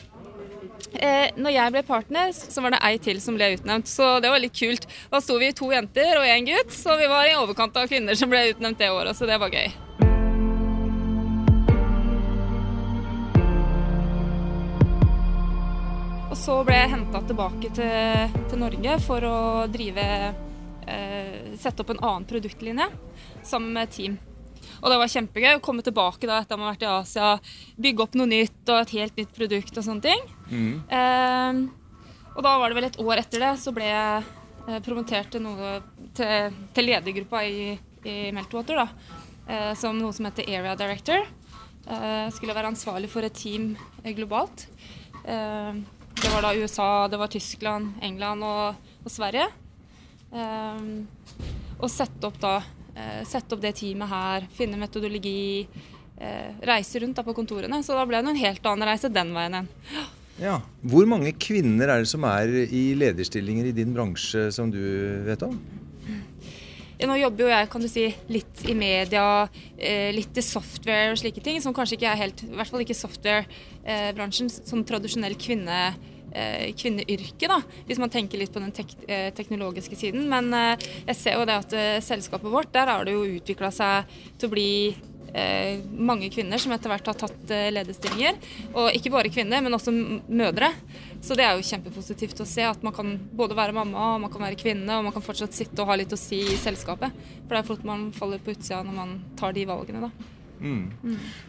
Eh, 0.92 1.30
når 1.38 1.54
jeg 1.54 1.74
ble 1.76 1.84
partner, 1.86 2.34
så 2.34 2.64
var 2.66 2.74
det 2.74 2.82
ei 2.84 2.98
til 3.02 3.22
som 3.22 3.38
ble 3.38 3.54
utnevnt. 3.54 3.88
Så 3.88 4.18
det 4.24 4.34
var 4.34 4.42
litt 4.42 4.58
kult. 4.58 4.90
Da 5.14 5.22
sto 5.22 5.38
vi 5.40 5.54
to 5.54 5.70
jenter 5.72 6.18
og 6.18 6.26
én 6.26 6.50
gutt, 6.50 6.74
så 6.74 6.98
vi 7.00 7.08
var 7.12 7.30
i 7.30 7.38
overkant 7.38 7.78
av 7.78 7.88
kvinner 7.92 8.18
som 8.18 8.34
ble 8.34 8.48
utnevnt 8.52 8.82
det 8.82 8.92
året, 8.92 9.16
så 9.16 9.30
det 9.30 9.40
var 9.40 9.54
gøy. 9.54 9.70
Og 16.32 16.38
så 16.40 16.62
ble 16.66 16.78
jeg 16.80 16.96
henta 16.96 17.20
tilbake 17.28 17.76
til, 17.76 18.40
til 18.50 18.62
Norge 18.64 19.02
for 19.06 19.28
å 19.28 19.42
drive 19.70 20.06
Sette 21.62 21.84
opp 21.84 21.94
en 21.94 22.04
annen 22.04 22.28
produktlinje 22.30 22.88
sammen 23.44 23.74
med 23.76 23.92
team. 23.94 24.18
Og 24.82 24.90
det 24.90 24.98
var 25.02 25.12
kjempegøy 25.14 25.56
å 25.58 25.64
komme 25.64 25.84
tilbake 25.86 26.30
da 26.30 26.40
etter 26.42 26.58
å 26.58 26.64
ha 26.64 26.72
vært 26.72 26.86
i 26.86 26.90
Asia, 26.90 27.32
bygge 27.82 28.06
opp 28.06 28.18
noe 28.18 28.30
nytt 28.30 28.70
og 28.72 28.80
et 28.82 28.94
helt 28.98 29.18
nytt 29.20 29.34
produkt 29.36 29.78
og 29.78 29.86
sånne 29.86 30.06
ting. 30.06 30.24
Eh, 30.90 31.62
og 32.32 32.42
da 32.46 32.54
var 32.62 32.72
det 32.72 32.78
vel 32.80 32.88
et 32.88 33.00
år 33.04 33.22
etter 33.22 33.44
det, 33.44 33.52
så 33.62 33.74
ble 33.76 33.90
jeg 33.90 34.24
eh, 34.68 34.80
promotert 34.86 35.32
til, 35.34 35.44
noe, 35.46 35.76
til, 36.18 36.56
til 36.76 36.88
ledergruppa 36.88 37.44
i, 37.46 37.74
i 38.08 38.18
Meltwater, 38.36 38.82
da. 38.86 39.18
Eh, 39.52 39.72
som 39.78 39.98
noe 40.00 40.16
som 40.16 40.30
heter 40.30 40.50
Area 40.50 40.78
Director. 40.80 41.26
Eh, 41.86 42.28
skulle 42.34 42.56
være 42.56 42.72
ansvarlig 42.72 43.10
for 43.12 43.26
et 43.26 43.36
team 43.38 43.74
eh, 44.04 44.14
globalt. 44.18 44.68
Eh, 45.26 45.82
det 46.22 46.30
var 46.30 46.46
da 46.46 46.56
USA, 46.58 47.08
det 47.10 47.20
var 47.20 47.32
Tyskland, 47.34 47.98
England 48.06 48.46
og, 48.46 48.94
og 49.04 49.12
Sverige. 49.12 49.50
Eh, 50.32 50.86
og 51.82 51.90
sette 51.92 52.30
opp 52.30 52.38
da 52.42 52.60
eh, 52.96 53.22
sette 53.28 53.56
opp 53.56 53.64
det 53.64 53.74
teamet 53.80 54.12
her, 54.12 54.48
finne 54.56 54.80
metodologi, 54.80 55.68
eh, 56.18 56.50
reise 56.68 57.02
rundt 57.04 57.20
da 57.20 57.26
på 57.26 57.36
kontorene. 57.38 57.82
Så 57.84 57.98
da 57.98 58.08
ble 58.08 58.22
det 58.22 58.34
en 58.34 58.42
helt 58.42 58.72
annen 58.72 58.92
reise 58.92 59.12
den 59.12 59.34
veien 59.36 59.60
igjen. 59.60 59.72
Ja. 60.42 60.58
Hvor 60.90 61.06
mange 61.10 61.36
kvinner 61.38 61.92
er 61.92 62.02
det 62.02 62.10
som 62.10 62.24
er 62.26 62.50
i 62.64 62.92
lederstillinger 62.98 63.70
i 63.70 63.76
din 63.78 63.92
bransje 63.94 64.48
som 64.56 64.72
du 64.74 64.82
vet 65.28 65.44
om? 65.46 65.60
Nå 67.02 67.16
jobber 67.18 67.48
jo 67.48 67.50
jeg 67.50 67.70
kan 67.74 67.82
du 67.82 67.88
si, 67.90 68.04
litt 68.30 68.62
i 68.70 68.76
media, 68.78 69.26
eh, 69.78 70.12
litt 70.14 70.38
i 70.38 70.44
software 70.46 71.10
og 71.14 71.18
slike 71.18 71.42
ting, 71.42 71.58
som 71.62 71.74
kanskje 71.74 71.98
ikke 71.98 72.12
er 72.12 72.20
helt, 72.20 72.44
i 72.46 72.54
hvert 72.54 72.70
fall 72.70 72.84
ikke 72.84 72.98
software-bransjen, 72.98 74.52
som 74.54 74.84
tradisjonell 74.86 75.34
kvinne, 75.42 75.80
eh, 76.32 76.72
kvinneyrke, 76.78 77.50
da, 77.50 77.60
hvis 77.88 78.02
man 78.02 78.12
tenker 78.14 78.42
litt 78.42 78.54
på 78.54 78.64
den 78.64 78.74
tek 78.76 78.96
eh, 79.08 79.30
teknologiske 79.36 79.98
siden. 80.00 80.28
Men 80.32 80.52
eh, 80.56 80.90
jeg 81.12 81.20
ser 81.20 81.40
jo 81.40 81.48
det 81.48 81.62
at 81.64 81.78
selskapet 82.06 82.52
vårt, 82.52 82.74
der 82.74 82.92
har 82.92 83.08
det 83.08 83.16
jo 83.16 83.28
utvikla 83.38 83.72
seg 83.76 84.12
til 84.38 84.50
å 84.50 84.56
bli 84.58 84.74
mange 85.32 86.28
kvinner 86.28 86.60
som 86.60 86.74
etter 86.76 86.92
hvert 86.92 87.06
har 87.08 87.16
tatt 87.16 87.52
lederstillinger. 87.72 88.36
Og 88.74 88.90
ikke 88.98 89.14
bare 89.14 89.30
kvinner, 89.32 89.62
men 89.64 89.78
også 89.78 89.94
mødre. 89.96 90.68
Så 91.24 91.38
det 91.40 91.46
er 91.46 91.56
jo 91.56 91.64
kjempepositivt 91.64 92.44
å 92.44 92.50
se 92.50 92.66
at 92.68 92.84
man 92.84 92.92
kan 92.92 93.14
både 93.40 93.56
være 93.56 93.78
mamma 93.78 94.10
og 94.10 94.26
man 94.26 94.34
kan 94.34 94.44
være 94.44 94.60
kvinne, 94.60 94.92
og 94.92 95.08
man 95.08 95.16
kan 95.16 95.24
fortsatt 95.24 95.56
sitte 95.56 95.80
og 95.80 95.88
ha 95.88 95.96
litt 96.02 96.12
å 96.12 96.20
si 96.20 96.42
i 96.44 96.60
selskapet. 96.60 97.16
For 97.46 97.56
det 97.56 97.62
er 97.62 97.70
flott 97.70 97.88
man 97.88 98.10
faller 98.12 98.44
på 98.44 98.52
utsida 98.58 98.84
når 98.84 99.00
man 99.00 99.18
tar 99.40 99.56
de 99.56 99.64
valgene, 99.72 100.10
da. 100.10 100.41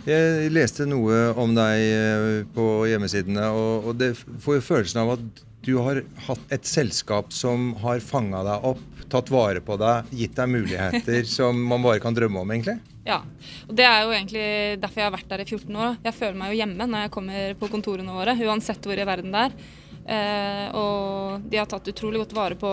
Jeg 0.08 0.52
leste 0.52 0.86
noe 0.88 1.24
om 1.40 1.54
deg 1.56 1.86
eh, 1.86 2.28
på 2.54 2.68
hjemmesidene, 2.90 3.48
og, 3.52 3.90
og 3.90 3.98
det 4.00 4.14
får 4.16 4.58
jo 4.58 4.68
følelsen 4.72 5.02
av 5.04 5.16
at 5.18 5.42
du 5.62 5.76
har 5.78 6.00
hatt 6.26 6.54
et 6.54 6.66
selskap 6.66 7.30
som 7.34 7.72
har 7.84 8.02
fanga 8.02 8.42
deg 8.46 8.64
opp, 8.72 8.86
tatt 9.12 9.28
vare 9.30 9.60
på 9.62 9.76
deg, 9.78 10.08
gitt 10.16 10.34
deg 10.38 10.50
muligheter 10.50 11.28
som 11.36 11.58
man 11.68 11.84
bare 11.84 12.02
kan 12.02 12.16
drømme 12.16 12.42
om, 12.42 12.54
egentlig. 12.54 12.80
Ja, 13.06 13.20
og 13.66 13.74
det 13.78 13.86
er 13.86 14.04
jo 14.04 14.12
egentlig 14.14 14.48
derfor 14.82 15.02
jeg 15.02 15.08
har 15.08 15.14
vært 15.16 15.30
der 15.30 15.42
i 15.42 15.46
14 15.46 15.78
år. 15.84 15.96
Jeg 16.06 16.16
føler 16.18 16.38
meg 16.38 16.52
jo 16.52 16.58
hjemme 16.60 16.86
når 16.86 17.06
jeg 17.06 17.14
kommer 17.16 17.56
på 17.58 17.70
kontorene 17.70 18.14
våre, 18.14 18.36
uansett 18.46 18.86
hvor 18.86 18.98
i 18.98 19.06
verden 19.06 19.34
det 19.34 19.46
er. 19.48 19.56
Eh, 20.02 20.66
og 20.74 21.44
de 21.50 21.58
har 21.60 21.68
tatt 21.70 21.90
utrolig 21.92 22.22
godt 22.22 22.34
vare 22.34 22.58
på 22.58 22.70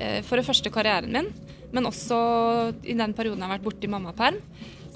eh, 0.00 0.20
for 0.24 0.40
det 0.40 0.46
første 0.46 0.72
karrieren 0.72 1.12
min, 1.12 1.28
men 1.72 1.88
også 1.88 2.16
i 2.84 2.96
den 2.96 3.12
perioden 3.16 3.42
jeg 3.42 3.48
har 3.48 3.58
vært 3.58 3.66
borte 3.66 3.88
i 3.88 3.92
mammaperm. 3.92 4.40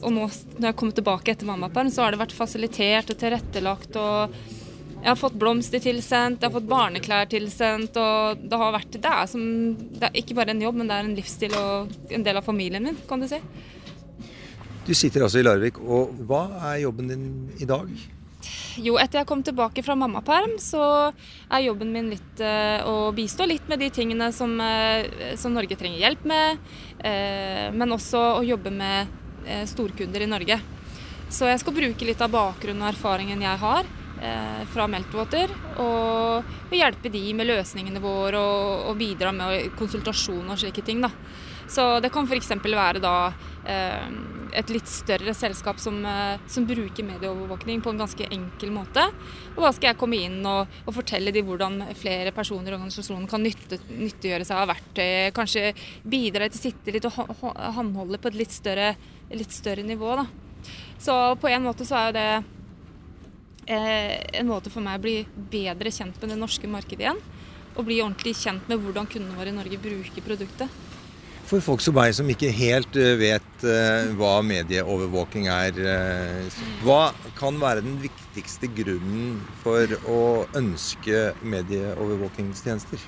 Og 0.07 0.15
nå 0.15 0.29
når 0.57 0.71
jeg 0.71 0.79
kommer 0.79 0.97
tilbake 0.97 1.33
etter 1.35 1.49
mammaperm, 1.49 1.91
så 1.91 2.05
har 2.05 2.15
det 2.15 2.23
vært 2.23 2.37
fasilitert 2.37 3.11
og 3.11 3.19
tilrettelagt. 3.21 3.99
og 3.99 4.37
jeg 4.97 5.13
har 5.13 5.19
fått 5.21 5.37
blomster 5.39 5.83
tilsendt, 5.83 6.41
jeg 6.41 6.49
har 6.49 6.55
fått 6.55 6.71
barneklær 6.71 7.29
tilsendt. 7.31 7.99
og 8.01 8.43
Det 8.43 8.59
har 8.59 8.75
vært, 8.75 8.99
det 9.03 9.13
er, 9.13 9.29
som, 9.31 9.43
det 9.75 10.09
er 10.09 10.21
ikke 10.23 10.37
bare 10.39 10.55
en 10.55 10.63
jobb, 10.63 10.81
men 10.81 10.91
det 10.91 10.97
er 10.97 11.07
en 11.07 11.17
livsstil 11.19 11.57
og 11.59 12.13
en 12.17 12.27
del 12.27 12.41
av 12.41 12.47
familien 12.47 12.87
min, 12.87 12.99
kan 13.09 13.23
du 13.23 13.29
si. 13.31 13.41
Du 14.87 14.95
sitter 14.95 15.27
altså 15.27 15.43
i 15.43 15.47
Larvik, 15.47 15.81
og 15.83 16.15
hva 16.27 16.47
er 16.71 16.85
jobben 16.85 17.11
din 17.11 17.27
i 17.59 17.67
dag? 17.67 17.91
Jo, 18.79 18.97
etter 19.01 19.23
jeg 19.23 19.29
kom 19.29 19.43
tilbake 19.43 19.83
fra 19.83 19.97
mammaperm, 19.99 20.57
så 20.63 20.83
er 21.49 21.65
jobben 21.65 21.91
min 21.95 22.11
litt 22.13 22.43
eh, 22.45 22.83
å 22.87 23.11
bistå 23.17 23.47
litt 23.49 23.67
med 23.71 23.81
de 23.83 23.89
tingene 23.95 24.29
som, 24.37 24.53
eh, 24.61 25.35
som 25.41 25.55
Norge 25.57 25.79
trenger 25.81 26.03
hjelp 26.03 26.27
med, 26.29 26.61
eh, 27.01 27.71
men 27.75 27.97
også 27.97 28.21
å 28.37 28.45
jobbe 28.47 28.75
med 28.75 29.15
storkunder 29.69 30.25
i 30.25 30.31
Norge. 30.31 30.61
Så 31.29 31.49
jeg 31.51 31.59
skal 31.63 31.75
bruke 31.75 32.07
litt 32.07 32.23
av 32.23 32.31
bakgrunnen 32.31 32.85
og 32.85 32.93
erfaringen 32.93 33.43
jeg 33.43 33.59
har 33.63 33.89
eh, 34.23 34.63
fra 34.73 34.87
Meltwater, 34.91 35.51
og, 35.83 36.55
hjelpe 36.77 37.11
de 37.11 37.23
med 37.35 37.49
løsningene 37.49 38.03
våre 38.05 38.39
og, 38.39 38.87
og 38.91 38.99
bidra 39.01 39.33
med 39.35 39.73
konsultasjon 39.79 40.53
og 40.53 40.61
slike 40.61 40.85
ting. 40.87 41.03
da. 41.03 41.11
Så 41.67 41.99
det 41.99 42.13
kan 42.15 42.29
f.eks. 42.31 42.53
være 42.63 43.01
da 43.03 43.15
eh, 43.67 44.07
et 44.57 44.71
litt 44.71 44.87
større 44.87 45.35
selskap 45.35 45.81
som, 45.83 45.99
eh, 46.07 46.39
som 46.47 46.67
bruker 46.69 47.03
medieovervåkning 47.09 47.83
på 47.83 47.91
en 47.91 48.05
ganske 48.05 48.29
enkel 48.31 48.71
måte. 48.71 49.03
Og 49.57 49.65
da 49.67 49.73
skal 49.75 49.91
jeg 49.91 49.99
komme 49.99 50.21
inn 50.29 50.39
og, 50.47 50.71
og 50.87 50.95
fortelle 50.95 51.35
dem 51.35 51.49
hvordan 51.49 51.81
flere 51.99 52.31
personer 52.37 52.71
i 52.71 52.79
organisasjonen 52.79 53.27
kan 53.31 53.43
nytte, 53.43 53.81
nyttiggjøre 53.91 54.47
seg 54.47 54.63
av 54.63 54.71
verktøy. 54.77 55.11
Kanskje 55.35 55.73
bidra 56.07 56.47
til 56.47 56.61
å 56.61 56.65
sitte 56.69 56.95
litt 56.95 57.11
og 57.11 57.19
hå- 57.19 57.39
hå- 57.43 57.57
håndholde 57.81 58.23
på 58.23 58.31
et 58.31 58.41
litt 58.45 58.55
større, 58.55 58.93
litt 59.31 59.55
større 59.55 59.83
nivå. 59.87 60.17
Da. 60.21 60.27
Så 60.99 61.15
på 61.41 61.51
en 61.51 61.67
måte 61.67 61.87
så 61.89 61.99
er 61.99 62.07
jo 62.09 62.17
det 62.17 62.29
eh, 63.67 64.41
en 64.41 64.51
måte 64.51 64.73
for 64.73 64.85
meg 64.85 64.99
å 65.01 65.05
bli 65.07 65.17
bedre 65.53 65.93
kjent 65.93 66.19
med 66.21 66.35
det 66.35 66.41
norske 66.41 66.71
markedet 66.71 67.07
igjen. 67.07 67.23
Og 67.77 67.85
bli 67.85 68.01
ordentlig 68.01 68.37
kjent 68.39 68.69
med 68.71 68.81
hvordan 68.81 69.09
kundene 69.11 69.37
våre 69.37 69.53
i 69.53 69.57
Norge 69.57 69.81
bruker 69.81 70.25
produktet. 70.25 70.83
For 71.47 71.63
folk 71.63 71.83
som 71.85 71.95
meg 71.95 72.11
som 72.17 72.27
ikke 72.31 72.51
helt 72.51 72.97
eh, 72.99 73.13
vet 73.21 73.67
eh, 73.71 74.09
hva 74.19 74.41
medieovervåking 74.43 75.47
er, 75.53 75.77
eh, 75.79 76.63
hva 76.83 77.13
kan 77.39 77.61
være 77.63 77.85
den 77.87 78.01
viktigste 78.03 78.71
grunnen 78.75 79.37
for 79.63 79.95
å 80.11 80.23
ønske 80.59 81.29
medieovervåkingstjenester? 81.47 83.05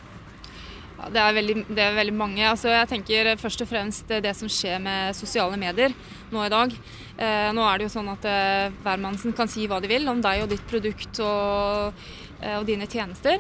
Ja, 0.99 1.09
det, 1.15 1.21
er 1.23 1.35
veldig, 1.37 1.57
det, 1.69 1.83
er 1.83 1.95
veldig, 1.95 2.15
mange. 2.19 2.43
Altså, 2.49 2.73
jeg 2.75 2.91
tenker 2.91 3.29
først 3.39 3.63
og 3.63 3.69
fremst 3.71 4.09
det 4.11 4.33
som 4.35 4.51
skjer 4.51 4.81
med 4.83 5.15
sosiale 5.15 5.59
medier 5.61 5.95
nå 6.33 6.43
i 6.43 6.51
dag. 6.51 6.75
Eh, 7.19 7.51
nå 7.55 7.63
er 7.63 7.79
det 7.79 7.87
jo 7.87 7.93
sånn 7.95 8.11
at 8.11 8.27
eh, 8.27 8.75
hvermannsen 8.83 9.37
kan 9.39 9.51
si 9.51 9.69
hva 9.71 9.79
de 9.83 9.91
vil 9.91 10.11
om 10.11 10.23
deg 10.25 10.43
og 10.43 10.51
ditt 10.51 10.67
produkt 10.71 11.21
og, 11.23 12.03
eh, 12.43 12.59
og 12.59 12.67
dine 12.67 12.91
tjenester. 12.91 13.39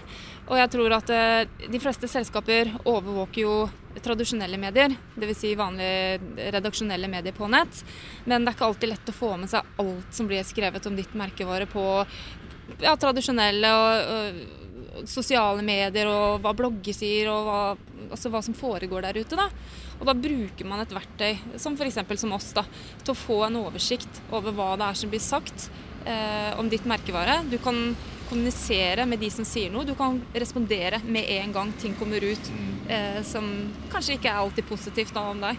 Og 0.48 0.56
jeg 0.56 0.70
tror 0.72 0.94
at 0.96 1.10
eh, 1.12 1.66
de 1.68 1.82
fleste 1.82 2.08
selskaper 2.08 2.70
overvåker 2.88 3.42
jo 3.42 3.56
tradisjonelle 4.02 4.58
medier, 4.60 4.94
dvs. 5.18 5.40
Si 5.42 5.50
vanlige 5.58 6.50
redaksjonelle 6.54 7.10
medier 7.10 7.34
på 7.36 7.48
nett. 7.50 7.82
Men 8.24 8.44
det 8.44 8.52
er 8.52 8.56
ikke 8.56 8.68
alltid 8.70 8.92
lett 8.92 9.10
å 9.10 9.16
få 9.16 9.32
med 9.40 9.50
seg 9.50 9.82
alt 9.82 10.14
som 10.14 10.28
blir 10.30 10.46
skrevet 10.46 10.86
om 10.88 10.96
ditt 10.96 11.14
merkevare 11.18 11.66
på 11.70 11.84
ja, 12.82 12.94
tradisjonelle 13.00 13.74
og, 13.74 14.14
og 14.14 15.06
sosiale 15.08 15.62
medier 15.64 16.08
og 16.10 16.40
hva 16.42 16.54
blogger 16.56 16.96
sier, 16.96 17.30
og 17.32 17.46
hva, 17.46 17.60
altså 18.08 18.32
hva 18.32 18.42
som 18.44 18.56
foregår 18.56 19.06
der 19.06 19.20
ute. 19.20 19.38
Da. 19.38 19.48
Og 19.98 20.06
da 20.08 20.14
bruker 20.14 20.68
man 20.68 20.82
et 20.82 20.94
verktøy, 20.94 21.38
som 21.60 21.76
f.eks. 21.78 22.00
som 22.20 22.34
oss, 22.36 22.52
da, 22.56 22.64
til 23.02 23.14
å 23.14 23.18
få 23.18 23.42
en 23.46 23.60
oversikt 23.62 24.22
over 24.30 24.54
hva 24.54 24.74
det 24.78 24.90
er 24.90 25.00
som 25.00 25.12
blir 25.12 25.22
sagt 25.22 25.68
eh, 26.04 26.52
om 26.58 26.70
ditt 26.70 26.86
merkevare. 26.88 27.40
Du 27.50 27.58
kan 27.62 27.96
kommunisere 28.28 29.06
med 29.08 29.22
de 29.22 29.30
som 29.32 29.46
sier 29.48 29.72
noe. 29.72 29.86
Du 29.88 29.94
kan 29.98 30.20
respondere 30.34 31.00
med 31.06 31.30
en 31.38 31.54
gang 31.54 31.72
ting 31.80 31.96
kommer 31.98 32.24
ut 32.24 32.52
eh, 32.90 33.20
som 33.26 33.48
kanskje 33.92 34.18
ikke 34.18 34.30
er 34.30 34.42
alltid 34.42 34.68
positivt 34.68 35.16
da 35.16 35.28
om 35.32 35.42
deg. 35.48 35.58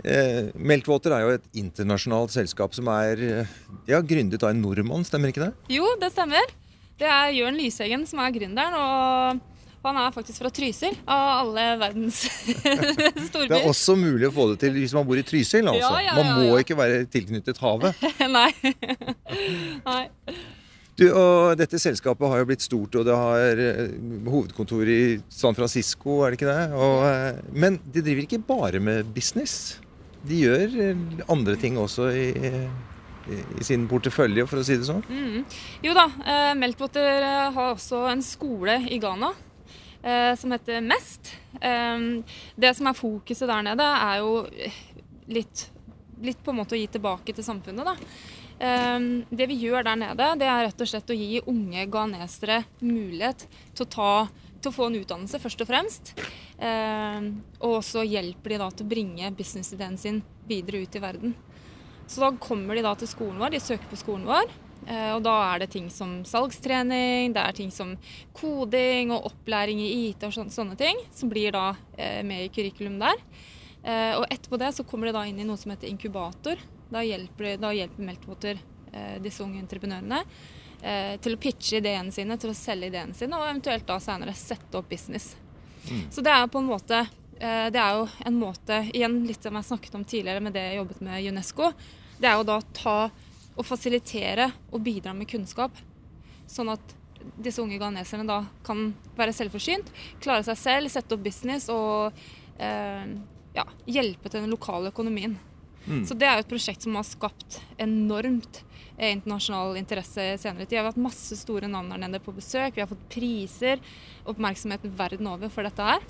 Eh, 0.00 0.50
Meltwater 0.56 1.14
er 1.14 1.24
jo 1.26 1.36
et 1.36 1.46
internasjonalt 1.60 2.32
selskap 2.34 2.74
som 2.74 2.88
er 2.94 3.22
eh, 3.22 3.54
ja, 3.90 4.00
gründet 4.00 4.42
av 4.42 4.54
en 4.54 4.62
nordmann, 4.64 5.04
stemmer 5.06 5.32
ikke 5.32 5.44
det? 5.44 5.52
Jo, 5.76 5.86
det 6.00 6.12
stemmer. 6.14 6.52
Det 6.98 7.08
er 7.08 7.32
Jørn 7.36 7.58
Lyseggen 7.58 8.06
som 8.08 8.22
er 8.24 8.34
gründeren. 8.34 8.76
og 8.78 9.48
han 9.82 9.96
er 9.98 10.12
faktisk 10.14 10.38
fra 10.44 10.50
Trysil, 10.54 10.94
av 11.10 11.28
alle 11.40 11.64
verdens 11.80 12.20
storbyer. 13.26 13.48
Det 13.50 13.56
er 13.58 13.66
også 13.66 13.96
mulig 13.98 14.28
å 14.28 14.34
få 14.34 14.46
det 14.52 14.60
til 14.62 14.76
hvis 14.78 14.94
man 14.94 15.06
bor 15.08 15.18
i 15.18 15.24
Trysil. 15.26 15.66
altså. 15.66 15.80
Ja, 15.82 15.98
ja, 15.98 16.12
ja, 16.12 16.18
man 16.20 16.46
må 16.46 16.60
ikke 16.62 16.76
være 16.78 17.02
tilknyttet 17.10 17.58
havet. 17.58 18.04
Nei. 18.36 18.50
Nei. 19.88 20.04
Du, 21.02 21.08
og 21.18 21.56
Dette 21.58 21.80
selskapet 21.82 22.30
har 22.30 22.42
jo 22.42 22.48
blitt 22.48 22.62
stort, 22.62 22.94
og 22.98 23.06
det 23.08 23.16
har 23.18 23.60
eh, 23.60 23.94
hovedkontor 24.28 24.90
i 24.90 25.02
San 25.32 25.56
Francisco, 25.58 26.20
er 26.22 26.32
det 26.32 26.38
ikke 26.38 26.50
det? 26.52 26.66
Og, 26.78 26.98
eh, 27.08 27.40
men 27.64 27.78
de 27.82 28.04
driver 28.04 28.26
ikke 28.26 28.42
bare 28.46 28.82
med 28.82 29.10
business. 29.14 29.80
De 30.22 30.38
gjør 30.44 30.76
eh, 30.84 31.00
andre 31.32 31.56
ting 31.58 31.80
også 31.80 32.06
i, 32.14 32.28
i, 32.30 33.40
i 33.58 33.66
sin 33.66 33.88
portefølje, 33.90 34.46
for 34.50 34.62
å 34.62 34.66
si 34.66 34.78
det 34.78 34.86
sånn. 34.86 35.02
Mm. 35.10 35.42
Jo 35.82 35.96
da, 35.98 36.06
Meltwater 36.58 37.26
har 37.56 37.72
også 37.72 38.04
en 38.12 38.22
skole 38.26 38.78
i 38.86 39.00
Ghana 39.02 39.32
som 40.34 40.50
heter 40.50 40.80
Mest. 40.82 41.28
Det 41.62 42.70
som 42.74 42.88
er 42.90 42.96
fokuset 42.98 43.46
der 43.46 43.60
nede, 43.62 43.86
er 43.86 44.16
jo 44.18 44.32
litt, 45.30 45.62
litt 46.26 46.40
på 46.42 46.50
en 46.50 46.58
måte 46.58 46.74
å 46.74 46.80
gi 46.80 46.88
tilbake 46.90 47.36
til 47.36 47.46
samfunnet. 47.46 47.86
da. 47.86 47.94
Um, 48.60 49.06
det 49.30 49.48
vi 49.50 49.58
gjør 49.64 49.86
der 49.86 49.98
nede, 49.98 50.28
det 50.38 50.46
er 50.46 50.66
rett 50.68 50.82
og 50.84 50.88
slett 50.88 51.10
å 51.10 51.16
gi 51.16 51.40
unge 51.50 51.86
ghanesere 51.90 52.62
mulighet 52.82 53.46
til 53.74 53.86
å, 53.86 53.90
ta, 53.90 54.10
til 54.60 54.70
å 54.70 54.74
få 54.76 54.88
en 54.88 54.98
utdannelse, 55.00 55.40
først 55.42 55.64
og 55.64 55.70
fremst. 55.70 56.12
Um, 56.58 57.30
og 57.64 57.80
så 57.86 58.04
hjelper 58.06 58.54
de 58.54 58.60
da 58.62 58.68
til 58.70 58.86
å 58.86 58.92
bringe 58.92 59.32
businessideen 59.38 59.96
sin 59.98 60.20
videre 60.48 60.84
ut 60.84 60.98
i 60.98 61.02
verden. 61.02 61.34
Så 62.06 62.22
da 62.22 62.32
kommer 62.42 62.76
de 62.76 62.84
da 62.84 62.92
til 62.98 63.10
skolen 63.10 63.40
vår, 63.40 63.54
de 63.54 63.62
søker 63.62 63.88
på 63.90 63.98
skolen 63.98 64.28
vår. 64.28 64.52
Uh, 64.82 65.14
og 65.14 65.22
da 65.26 65.34
er 65.52 65.62
det 65.62 65.70
ting 65.74 65.88
som 65.94 66.20
salgstrening, 66.26 67.34
det 67.34 67.42
er 67.42 67.56
ting 67.56 67.70
som 67.74 67.94
koding 68.36 69.14
og 69.14 69.30
opplæring 69.30 69.82
i 69.82 69.90
IT 70.08 70.26
og 70.26 70.34
sånne, 70.34 70.54
sånne 70.54 70.78
ting, 70.78 70.98
som 71.14 71.30
blir 71.30 71.54
da 71.54 71.70
uh, 71.74 72.20
med 72.26 72.46
i 72.46 72.52
kurikulum 72.54 72.98
der. 73.02 73.26
Uh, 73.82 74.20
og 74.20 74.28
etterpå 74.30 74.58
det 74.62 74.70
så 74.76 74.86
kommer 74.86 75.10
de 75.10 75.16
da 75.16 75.24
inn 75.26 75.40
i 75.42 75.46
noe 75.46 75.58
som 75.58 75.74
heter 75.74 75.90
inkubator. 75.90 76.62
Da 76.92 77.02
hjelper, 77.04 77.56
da 77.56 77.72
hjelper 77.72 78.04
Meltwater 78.04 78.58
eh, 78.92 79.16
disse 79.24 79.42
unge 79.44 79.62
entreprenørene 79.62 80.18
eh, 80.82 81.14
til 81.24 81.36
å 81.36 81.40
pitche 81.40 81.80
ideene 81.80 82.12
sine, 82.12 82.36
til 82.36 82.52
å 82.52 82.56
selge 82.56 82.90
ideene 82.90 83.16
sine, 83.16 83.38
og 83.38 83.48
eventuelt 83.48 83.86
da 83.88 83.96
senere 84.02 84.34
sette 84.36 84.76
opp 84.76 84.90
business. 84.92 85.32
Mm. 85.88 86.02
Så 86.12 86.24
det 86.24 86.34
er 86.34 86.50
på 86.52 86.60
en 86.60 86.68
måte 86.68 87.00
eh, 87.00 87.68
det 87.72 87.80
er 87.80 87.96
jo 87.96 88.06
en 88.28 88.36
måte, 88.38 88.82
igjen 88.92 89.22
litt 89.28 89.44
som 89.44 89.56
jeg 89.56 89.70
snakket 89.70 89.96
om 89.98 90.04
tidligere 90.04 90.44
med 90.44 90.56
det 90.56 90.66
jeg 90.68 90.80
jobbet 90.82 91.04
med 91.06 91.28
UNESCO, 91.32 91.70
det 92.20 92.28
er 92.28 92.36
jo 92.38 92.48
da 92.50 92.58
å 92.60 92.66
ta 92.76 92.98
og 93.52 93.66
fasilitere 93.68 94.50
og 94.72 94.84
bidra 94.84 95.12
med 95.16 95.28
kunnskap. 95.28 95.76
Sånn 96.48 96.70
at 96.72 96.94
disse 97.40 97.62
unge 97.62 97.78
ghaneserne 97.80 98.26
da 98.28 98.38
kan 98.66 98.90
være 99.16 99.34
selvforsynt, 99.36 99.88
klare 100.22 100.44
seg 100.46 100.60
selv, 100.60 100.92
sette 100.92 101.16
opp 101.16 101.24
business 101.24 101.68
og 101.72 102.12
eh, 102.60 103.16
ja, 103.56 103.66
hjelpe 103.86 104.28
til 104.28 104.44
den 104.44 104.52
lokale 104.52 104.92
økonomien. 104.92 105.36
Mm. 105.86 106.04
Så 106.06 106.14
det 106.18 106.28
er 106.28 106.38
jo 106.38 106.44
et 106.44 106.52
prosjekt 106.52 106.84
som 106.84 106.96
har 106.98 107.06
skapt 107.06 107.58
enormt 107.82 108.62
eh, 108.96 109.10
internasjonal 109.12 109.76
interesse 109.80 110.26
senere 110.42 110.66
tid. 110.66 110.76
Vi 110.76 110.80
har 110.80 110.90
hatt 110.90 111.00
masse 111.00 111.38
store 111.40 111.70
navn 111.70 111.90
der 111.94 112.04
nede 112.04 112.22
på 112.22 112.34
besøk. 112.36 112.76
Vi 112.76 112.84
har 112.84 112.90
fått 112.90 113.08
priser, 113.12 113.82
oppmerksomhet 114.28 114.86
verden 114.98 115.30
over 115.32 115.52
for 115.52 115.66
dette 115.66 115.88
her. 115.88 116.06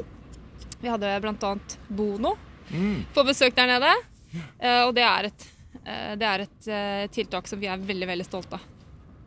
Vi 0.82 0.90
hadde 0.90 1.14
bl.a. 1.22 1.54
Bono 1.88 2.36
mm. 2.68 3.14
på 3.14 3.24
besøk 3.28 3.56
der 3.56 3.74
nede. 3.76 3.94
Uh, 4.32 4.88
og 4.88 4.94
det 4.96 5.02
er, 5.04 5.28
et, 5.28 5.48
uh, 5.84 6.12
det 6.18 6.28
er 6.28 6.44
et 6.46 6.68
tiltak 7.12 7.48
som 7.50 7.60
vi 7.60 7.68
er 7.68 7.80
veldig, 7.80 8.08
veldig 8.08 8.26
stolte 8.26 8.58
av. 8.58 8.68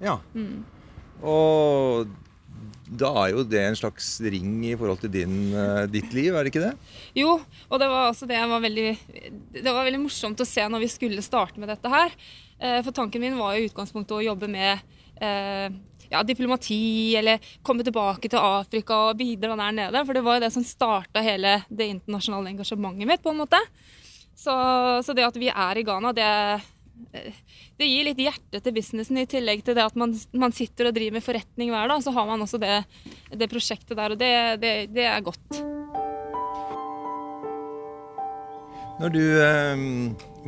Ja. 0.01 0.15
Mm. 0.35 0.65
Og 1.23 2.09
da 2.85 3.11
er 3.23 3.33
jo 3.33 3.43
det 3.47 3.61
en 3.65 3.77
slags 3.77 4.09
ring 4.21 4.59
i 4.67 4.75
forhold 4.77 5.01
til 5.01 5.13
din, 5.13 5.37
uh, 5.55 5.85
ditt 5.89 6.13
liv, 6.13 6.31
er 6.33 6.45
det 6.45 6.53
ikke 6.53 6.65
det? 6.67 6.73
Jo, 7.17 7.39
og 7.69 7.81
det 7.81 7.89
var 7.89 8.11
også 8.11 8.27
det 8.29 8.41
var 8.51 8.61
veldig, 8.63 8.91
det 9.55 9.65
var 9.65 9.87
veldig 9.87 10.03
morsomt 10.03 10.43
å 10.43 10.47
se 10.47 10.67
når 10.69 10.85
vi 10.85 10.91
skulle 10.93 11.25
starte 11.25 11.61
med 11.61 11.71
dette 11.73 11.91
her. 11.91 12.13
Uh, 12.61 12.79
for 12.85 12.93
tanken 12.95 13.23
min 13.23 13.39
var 13.39 13.55
jo 13.55 13.65
i 13.65 13.69
utgangspunktet 13.71 14.17
å 14.19 14.23
jobbe 14.27 14.49
med 14.51 14.85
uh, 15.21 15.67
ja, 16.11 16.21
diplomati, 16.23 17.15
eller 17.17 17.41
komme 17.65 17.83
tilbake 17.83 18.29
til 18.29 18.39
Afrika 18.41 19.01
og 19.09 19.19
bidra 19.19 19.57
der 19.57 19.75
nede. 19.81 20.05
For 20.05 20.17
det 20.17 20.25
var 20.25 20.37
jo 20.37 20.45
det 20.45 20.53
som 20.53 20.65
starta 20.65 21.23
hele 21.25 21.57
det 21.69 21.89
internasjonale 21.97 22.53
engasjementet 22.53 23.09
mitt, 23.09 23.25
på 23.25 23.33
en 23.33 23.41
måte. 23.41 23.61
Så, 24.35 24.53
så 25.05 25.15
det 25.15 25.25
at 25.25 25.37
vi 25.39 25.49
er 25.49 25.79
i 25.79 25.85
Ghana, 25.87 26.11
det 26.13 26.29
det 27.77 27.87
gir 27.87 28.07
litt 28.07 28.19
hjerte 28.19 28.61
til 28.63 28.75
businessen, 28.75 29.19
i 29.19 29.29
tillegg 29.29 29.63
til 29.65 29.77
det 29.77 29.85
at 29.85 29.95
man, 29.99 30.13
man 30.35 30.53
sitter 30.55 30.89
og 30.89 30.95
driver 30.95 31.17
med 31.17 31.25
forretning 31.25 31.71
hver 31.73 31.91
dag. 31.91 32.03
Så 32.03 32.13
har 32.15 32.27
man 32.29 32.43
også 32.45 32.59
det, 32.61 32.81
det 33.31 33.49
prosjektet 33.51 33.95
der, 33.97 34.15
og 34.15 34.21
det, 34.21 34.33
det, 34.63 34.73
det, 34.95 35.07
er 35.09 35.25
godt. 35.25 35.61
Når 38.95 39.11
du 39.11 39.23
eh, 39.43 39.81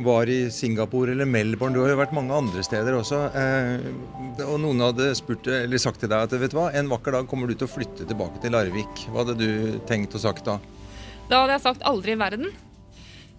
var 0.06 0.30
i 0.32 0.38
Singapore 0.54 1.12
eller 1.12 1.28
Melbourne, 1.28 1.76
du 1.76 1.82
har 1.82 1.92
jo 1.92 1.98
vært 2.00 2.14
mange 2.16 2.36
andre 2.36 2.64
steder 2.64 2.96
også, 2.96 3.18
eh, 3.36 4.46
og 4.46 4.56
noen 4.62 4.86
hadde 4.86 5.10
spurt, 5.18 5.50
eller 5.52 5.82
sagt 5.82 6.00
til 6.00 6.12
deg 6.12 6.24
at 6.24 6.38
vet 6.40 6.54
du 6.54 6.60
hva, 6.60 6.70
en 6.72 6.88
vakker 6.88 7.18
dag 7.18 7.28
kommer 7.28 7.50
du 7.50 7.58
til 7.58 7.68
å 7.68 7.74
flytte 7.74 8.08
tilbake 8.08 8.40
til 8.40 8.56
Larvik. 8.56 9.04
Hva 9.12 9.24
hadde 9.24 9.36
du 9.40 9.82
tenkt 9.90 10.16
og 10.16 10.24
sagt 10.24 10.48
da? 10.48 10.56
Da 11.28 11.42
hadde 11.42 11.58
jeg 11.58 11.66
sagt 11.66 11.84
aldri 11.88 12.16
i 12.16 12.20
verden. 12.20 12.48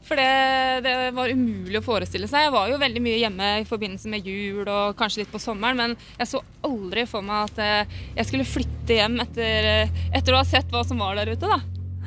For 0.10 0.18
det, 0.18 0.82
det, 0.82 0.94
var 1.14 1.30
umulig 1.30 1.78
å 1.78 1.86
forestille 1.86 2.26
seg. 2.26 2.48
Jeg 2.48 2.54
var 2.56 2.70
jo 2.72 2.80
veldig 2.82 3.02
mye 3.06 3.20
hjemme 3.22 3.50
i 3.62 3.66
forbindelse 3.70 4.10
med 4.10 4.26
jul 4.26 4.64
og 4.64 4.96
kanskje 4.98 5.22
litt 5.22 5.30
på 5.30 5.42
sommeren, 5.42 5.78
men 5.78 5.92
jeg 6.18 6.32
så 6.32 6.42
aldri 6.66 7.04
for 7.10 7.26
meg 7.26 7.52
at 7.52 7.60
eh, 7.62 7.98
jeg 8.18 8.26
skulle 8.26 8.48
flytte 8.50 8.96
hjem 8.98 9.20
etter, 9.22 9.68
eh, 9.70 10.00
etter 10.18 10.34
å 10.34 10.40
ha 10.40 10.48
sett 10.50 10.72
hva 10.74 10.82
som 10.88 10.98
var 11.04 11.20
der 11.20 11.30
ute, 11.30 11.46
da. 11.46 11.60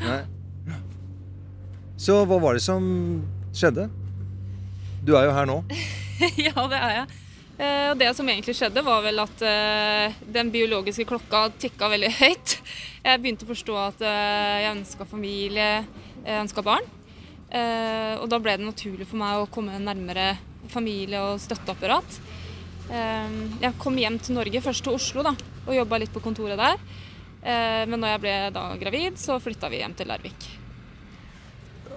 Nei. 0.03 0.23
Så 2.03 2.17
hva 2.27 2.41
var 2.43 2.59
det 2.59 2.65
som 2.65 2.83
skjedde? 3.55 3.85
Du 5.07 5.13
er 5.15 5.29
jo 5.29 5.37
her 5.37 5.47
nå. 5.47 5.61
ja, 6.49 6.65
det 6.73 6.81
er 6.81 6.95
jeg. 6.97 7.21
Eh, 7.53 7.85
og 7.93 8.01
det 8.01 8.09
som 8.19 8.33
egentlig 8.33 8.57
skjedde, 8.59 8.83
var 8.83 9.05
vel 9.07 9.23
at 9.23 9.45
den 10.35 10.51
biologiske 10.51 11.07
klokka 11.07 11.45
tikka 11.63 11.93
veldig 11.93 12.11
høyt. 12.25 12.57
Jeg 13.05 13.23
begynte 13.23 13.47
å 13.47 13.53
forstå 13.53 13.79
at 13.85 14.03
jeg 14.09 14.73
ønska 14.73 15.07
familie, 15.07 15.71
jeg 16.25 16.43
ønska 16.43 16.67
barn. 16.67 16.91
Eh, 17.53 18.15
og 18.17 18.31
da 18.33 18.39
ble 18.41 18.57
det 18.57 18.65
naturlig 18.65 19.07
for 19.11 19.21
meg 19.21 19.43
å 19.43 19.51
komme 19.53 19.77
nærmere 19.83 20.33
familie 20.73 21.21
og 21.21 21.41
støtteapparat. 21.43 22.19
Eh, 22.89 23.37
jeg 23.67 23.79
kom 23.83 23.99
hjem 24.01 24.19
til 24.23 24.39
Norge, 24.39 24.65
først 24.65 24.87
til 24.87 24.97
Oslo, 24.97 25.27
da, 25.27 25.35
og 25.67 25.77
jobba 25.77 26.01
litt 26.01 26.15
på 26.15 26.23
kontoret 26.25 26.61
der. 26.61 26.81
Eh, 27.43 27.85
men 27.91 27.99
når 28.01 28.15
jeg 28.15 28.23
ble 28.25 28.35
da 28.57 28.67
gravid, 28.81 29.21
så 29.21 29.39
flytta 29.43 29.71
vi 29.73 29.83
hjem 29.83 29.97
til 29.99 30.09
Larvik. 30.09 30.49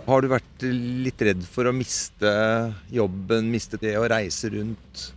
Har 0.06 0.22
du 0.22 0.30
vært 0.30 0.66
litt 0.70 1.22
redd 1.26 1.46
for 1.50 1.66
å 1.66 1.74
miste 1.74 2.32
jobben, 2.94 3.48
miste 3.50 3.80
det 3.82 3.96
å 3.98 4.06
reise 4.10 4.52
rundt? 4.54 5.08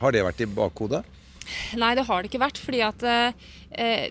Har 0.00 0.14
det 0.14 0.24
vært 0.26 0.42
i 0.42 0.50
bakhodet? 0.50 1.04
Nei, 1.78 1.92
det 1.98 2.06
har 2.08 2.22
det 2.22 2.30
ikke 2.30 2.42
vært. 2.42 2.58
Fordi 2.58 2.80
at 2.86 3.04
eh, 3.06 4.08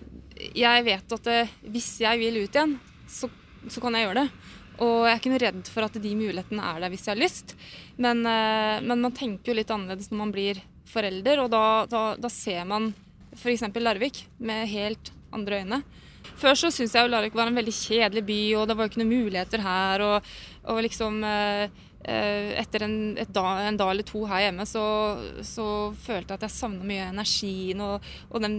jeg 0.56 0.86
vet 0.88 1.14
at 1.18 1.30
eh, 1.30 1.52
hvis 1.74 1.90
jeg 2.04 2.20
vil 2.22 2.42
ut 2.44 2.56
igjen, 2.56 2.76
så, 3.10 3.28
så 3.68 3.82
kan 3.84 3.96
jeg 3.96 4.08
gjøre 4.08 4.24
det. 4.24 4.52
Og 4.82 5.06
jeg 5.06 5.12
er 5.12 5.20
ikke 5.20 5.32
noe 5.32 5.42
redd 5.44 5.70
for 5.70 5.86
at 5.86 5.96
de 6.02 6.12
mulighetene 6.18 6.66
er 6.72 6.82
der 6.82 6.92
hvis 6.92 7.06
jeg 7.06 7.14
har 7.14 7.22
lyst. 7.22 7.56
Men, 8.02 8.24
eh, 8.26 8.82
men 8.82 9.06
man 9.06 9.14
tenker 9.16 9.52
jo 9.52 9.58
litt 9.60 9.70
annerledes 9.70 10.10
når 10.10 10.22
man 10.24 10.34
blir 10.34 10.62
forelder, 10.92 11.44
og 11.44 11.52
da, 11.52 11.64
da, 11.88 12.04
da 12.20 12.30
ser 12.32 12.64
man 12.68 12.90
f.eks. 13.36 13.64
Larvik 13.80 14.26
med 14.42 14.68
helt 14.72 15.12
andre 15.32 15.62
øyne. 15.62 15.82
Før 16.38 16.58
så 16.58 16.70
syntes 16.70 16.94
jeg 16.96 17.06
jo 17.06 17.12
Larvik 17.12 17.36
var 17.38 17.50
en 17.50 17.56
veldig 17.58 17.74
kjedelig 17.74 18.22
by, 18.26 18.42
og 18.58 18.68
det 18.68 18.76
var 18.76 18.86
jo 18.86 18.92
ikke 18.92 19.00
noen 19.02 19.14
muligheter 19.24 19.64
her. 19.64 20.04
Og, 20.06 20.34
og 20.72 20.82
liksom 20.86 21.22
eh, 21.28 21.64
eh 22.02 22.52
Etter 22.58 22.82
en, 22.82 22.96
da, 23.14 23.44
en, 23.62 23.78
dag 23.78 23.92
eller 23.92 24.06
to 24.06 24.24
her 24.26 24.48
hjemme 24.48 24.64
så, 24.66 24.84
så 25.46 25.66
følte 25.94 26.34
jeg 26.34 26.40
at 26.40 26.46
jeg 26.48 26.54
savna 26.56 26.86
mye 26.86 27.04
energien 27.12 27.80
og, 27.84 28.02
og 28.28 28.42
den, 28.42 28.56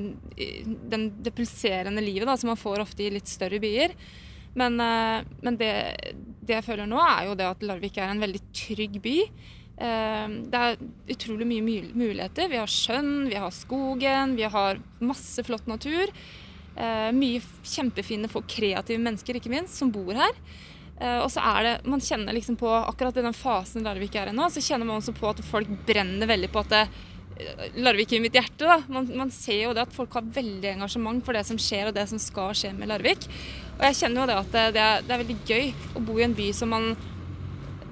den, 0.90 1.10
det 1.24 1.36
pulserende 1.36 2.04
livet 2.04 2.30
da, 2.30 2.38
som 2.40 2.54
man 2.54 2.60
får 2.60 2.86
ofte 2.86 3.04
i 3.04 3.12
litt 3.12 3.28
større 3.28 3.60
byer. 3.64 3.98
Men, 4.60 4.80
eh, 4.80 5.26
men 5.42 5.58
det, 5.58 5.74
det, 6.42 6.58
jeg 6.58 6.66
føler 6.66 6.90
nå, 6.90 7.00
er 7.02 7.30
jo 7.30 7.38
det 7.38 7.50
at 7.50 7.66
Larvik 7.66 7.98
er 7.98 8.14
en 8.14 8.24
veldig 8.24 8.42
trygg 8.56 9.00
by. 9.04 9.18
Eh, 9.84 10.36
det 10.54 10.62
er 10.62 10.84
utrolig 11.16 11.50
mye 11.50 11.82
muligheter. 11.94 12.52
Vi 12.52 12.62
har 12.62 12.72
sjøen, 12.72 13.30
vi 13.32 13.40
har 13.40 13.54
skogen, 13.56 14.38
vi 14.40 14.50
har 14.56 14.82
masse 15.04 15.46
flott 15.46 15.70
natur. 15.70 16.14
Uh, 16.74 17.12
mye 17.14 17.38
kjempefine 17.70 18.26
folk, 18.26 18.48
kreative 18.50 18.98
mennesker 18.98 19.38
ikke 19.38 19.52
minst, 19.54 19.76
som 19.78 19.92
bor 19.94 20.16
her. 20.18 20.32
Og 21.04 21.28
så 21.30 21.42
er 21.42 21.66
det, 21.66 21.74
Man 21.90 22.02
kjenner 22.02 22.34
liksom 22.34 22.56
på 22.58 22.70
akkurat 22.70 23.18
i 23.18 23.24
den 23.26 23.36
fasen 23.36 23.84
Larvik 23.86 24.14
er 24.16 24.30
i 24.30 24.34
nå, 24.34 24.46
så 24.50 24.62
kjenner 24.62 24.88
man 24.88 25.02
også 25.02 25.14
på 25.18 25.28
at 25.30 25.42
folk 25.46 25.70
brenner 25.86 26.30
veldig 26.30 26.50
på 26.54 26.62
at 26.62 26.72
det, 26.72 26.82
Larvik 27.82 28.14
i 28.14 28.22
mitt 28.24 28.36
hjerte. 28.38 28.68
da. 28.68 28.80
Man, 28.88 29.10
man, 29.18 29.32
ser 29.34 29.62
jo 29.66 29.74
det 29.76 29.86
at 29.88 29.96
folk 29.96 30.14
har 30.18 30.28
veldig 30.36 30.72
engasjement 30.76 31.24
for 31.26 31.38
det 31.38 31.46
som 31.48 31.60
skjer 31.60 31.90
og 31.90 31.98
det 31.98 32.08
som 32.12 32.22
skal 32.22 32.54
skje 32.58 32.74
med 32.78 32.92
Larvik. 32.92 33.28
Og 33.78 33.86
jeg 33.90 34.00
kjenner 34.02 34.24
jo 34.24 34.30
det 34.30 34.40
at 34.40 34.54
det, 34.54 34.66
det, 34.78 34.88
er, 34.88 35.06
det 35.08 35.16
er, 35.16 35.24
veldig 35.24 35.40
gøy 35.50 35.98
å 35.98 36.06
bo 36.08 36.18
i 36.20 36.26
en 36.28 36.38
by 36.38 36.50
som 36.56 36.74
man 36.74 36.94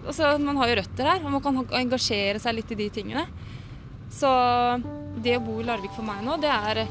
altså 0.02 0.32
Man 0.42 0.58
har 0.58 0.72
jo 0.72 0.80
røtter 0.80 1.06
her, 1.06 1.20
og 1.22 1.30
man 1.30 1.44
kan 1.46 1.60
engasjere 1.78 2.40
seg 2.42 2.56
litt 2.58 2.72
i 2.74 2.80
de 2.80 2.88
tingene. 2.90 3.28
Så 4.10 4.32
det 5.22 5.36
å 5.38 5.44
bo 5.46 5.60
i 5.62 5.66
Larvik 5.68 5.94
for 5.94 6.08
meg 6.08 6.24
nå, 6.26 6.40
det 6.42 6.50
er 6.50 6.82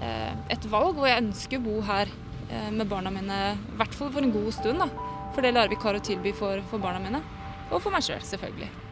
Eh, 0.00 0.34
et 0.54 0.66
valg, 0.70 0.98
og 0.98 1.08
jeg 1.08 1.22
ønsker 1.24 1.58
å 1.58 1.64
bo 1.64 1.78
her 1.88 2.10
eh, 2.48 2.68
med 2.70 2.86
barna 2.90 3.10
mine, 3.10 3.38
i 3.58 3.78
hvert 3.80 3.96
fall 3.98 4.12
for 4.14 4.22
en 4.22 4.34
god 4.34 4.52
stund. 4.54 4.84
da, 4.84 4.90
For 5.34 5.44
det 5.44 5.54
Larvik 5.56 5.82
har 5.82 5.98
å 5.98 6.04
tilby 6.04 6.34
for, 6.36 6.62
for 6.70 6.82
barna 6.82 7.02
mine, 7.02 7.22
og 7.70 7.80
for 7.82 7.94
meg 7.94 8.06
sjøl, 8.06 8.20
selv, 8.22 8.30
selvfølgelig. 8.36 8.87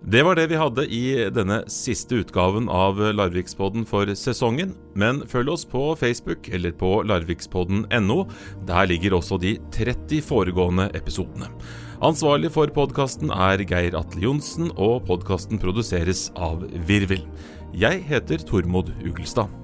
Det 0.00 0.22
var 0.24 0.34
det 0.34 0.46
vi 0.48 0.56
hadde 0.56 0.86
i 0.88 1.02
denne 1.28 1.58
siste 1.68 2.22
utgaven 2.22 2.70
av 2.72 2.96
Larvikspodden 2.96 3.84
for 3.84 4.08
sesongen. 4.16 4.72
Men 4.96 5.20
følg 5.28 5.52
oss 5.52 5.66
på 5.68 5.90
Facebook 6.00 6.48
eller 6.48 6.72
på 6.72 7.02
larvikspodden.no. 7.04 8.18
Der 8.64 8.88
ligger 8.88 9.18
også 9.18 9.36
de 9.42 9.58
30 9.76 10.24
foregående 10.24 10.88
episodene. 10.96 11.52
Ansvarlig 12.00 12.48
for 12.56 12.72
podkasten 12.72 13.28
er 13.28 13.60
Geir 13.60 13.98
Atle 14.00 14.24
Johnsen, 14.24 14.72
og 14.80 15.04
podkasten 15.04 15.60
produseres 15.60 16.30
av 16.32 16.64
Virvel. 16.88 17.26
Jeg 17.76 18.00
heter 18.08 18.40
Tormod 18.48 18.94
Ugelstad. 19.04 19.59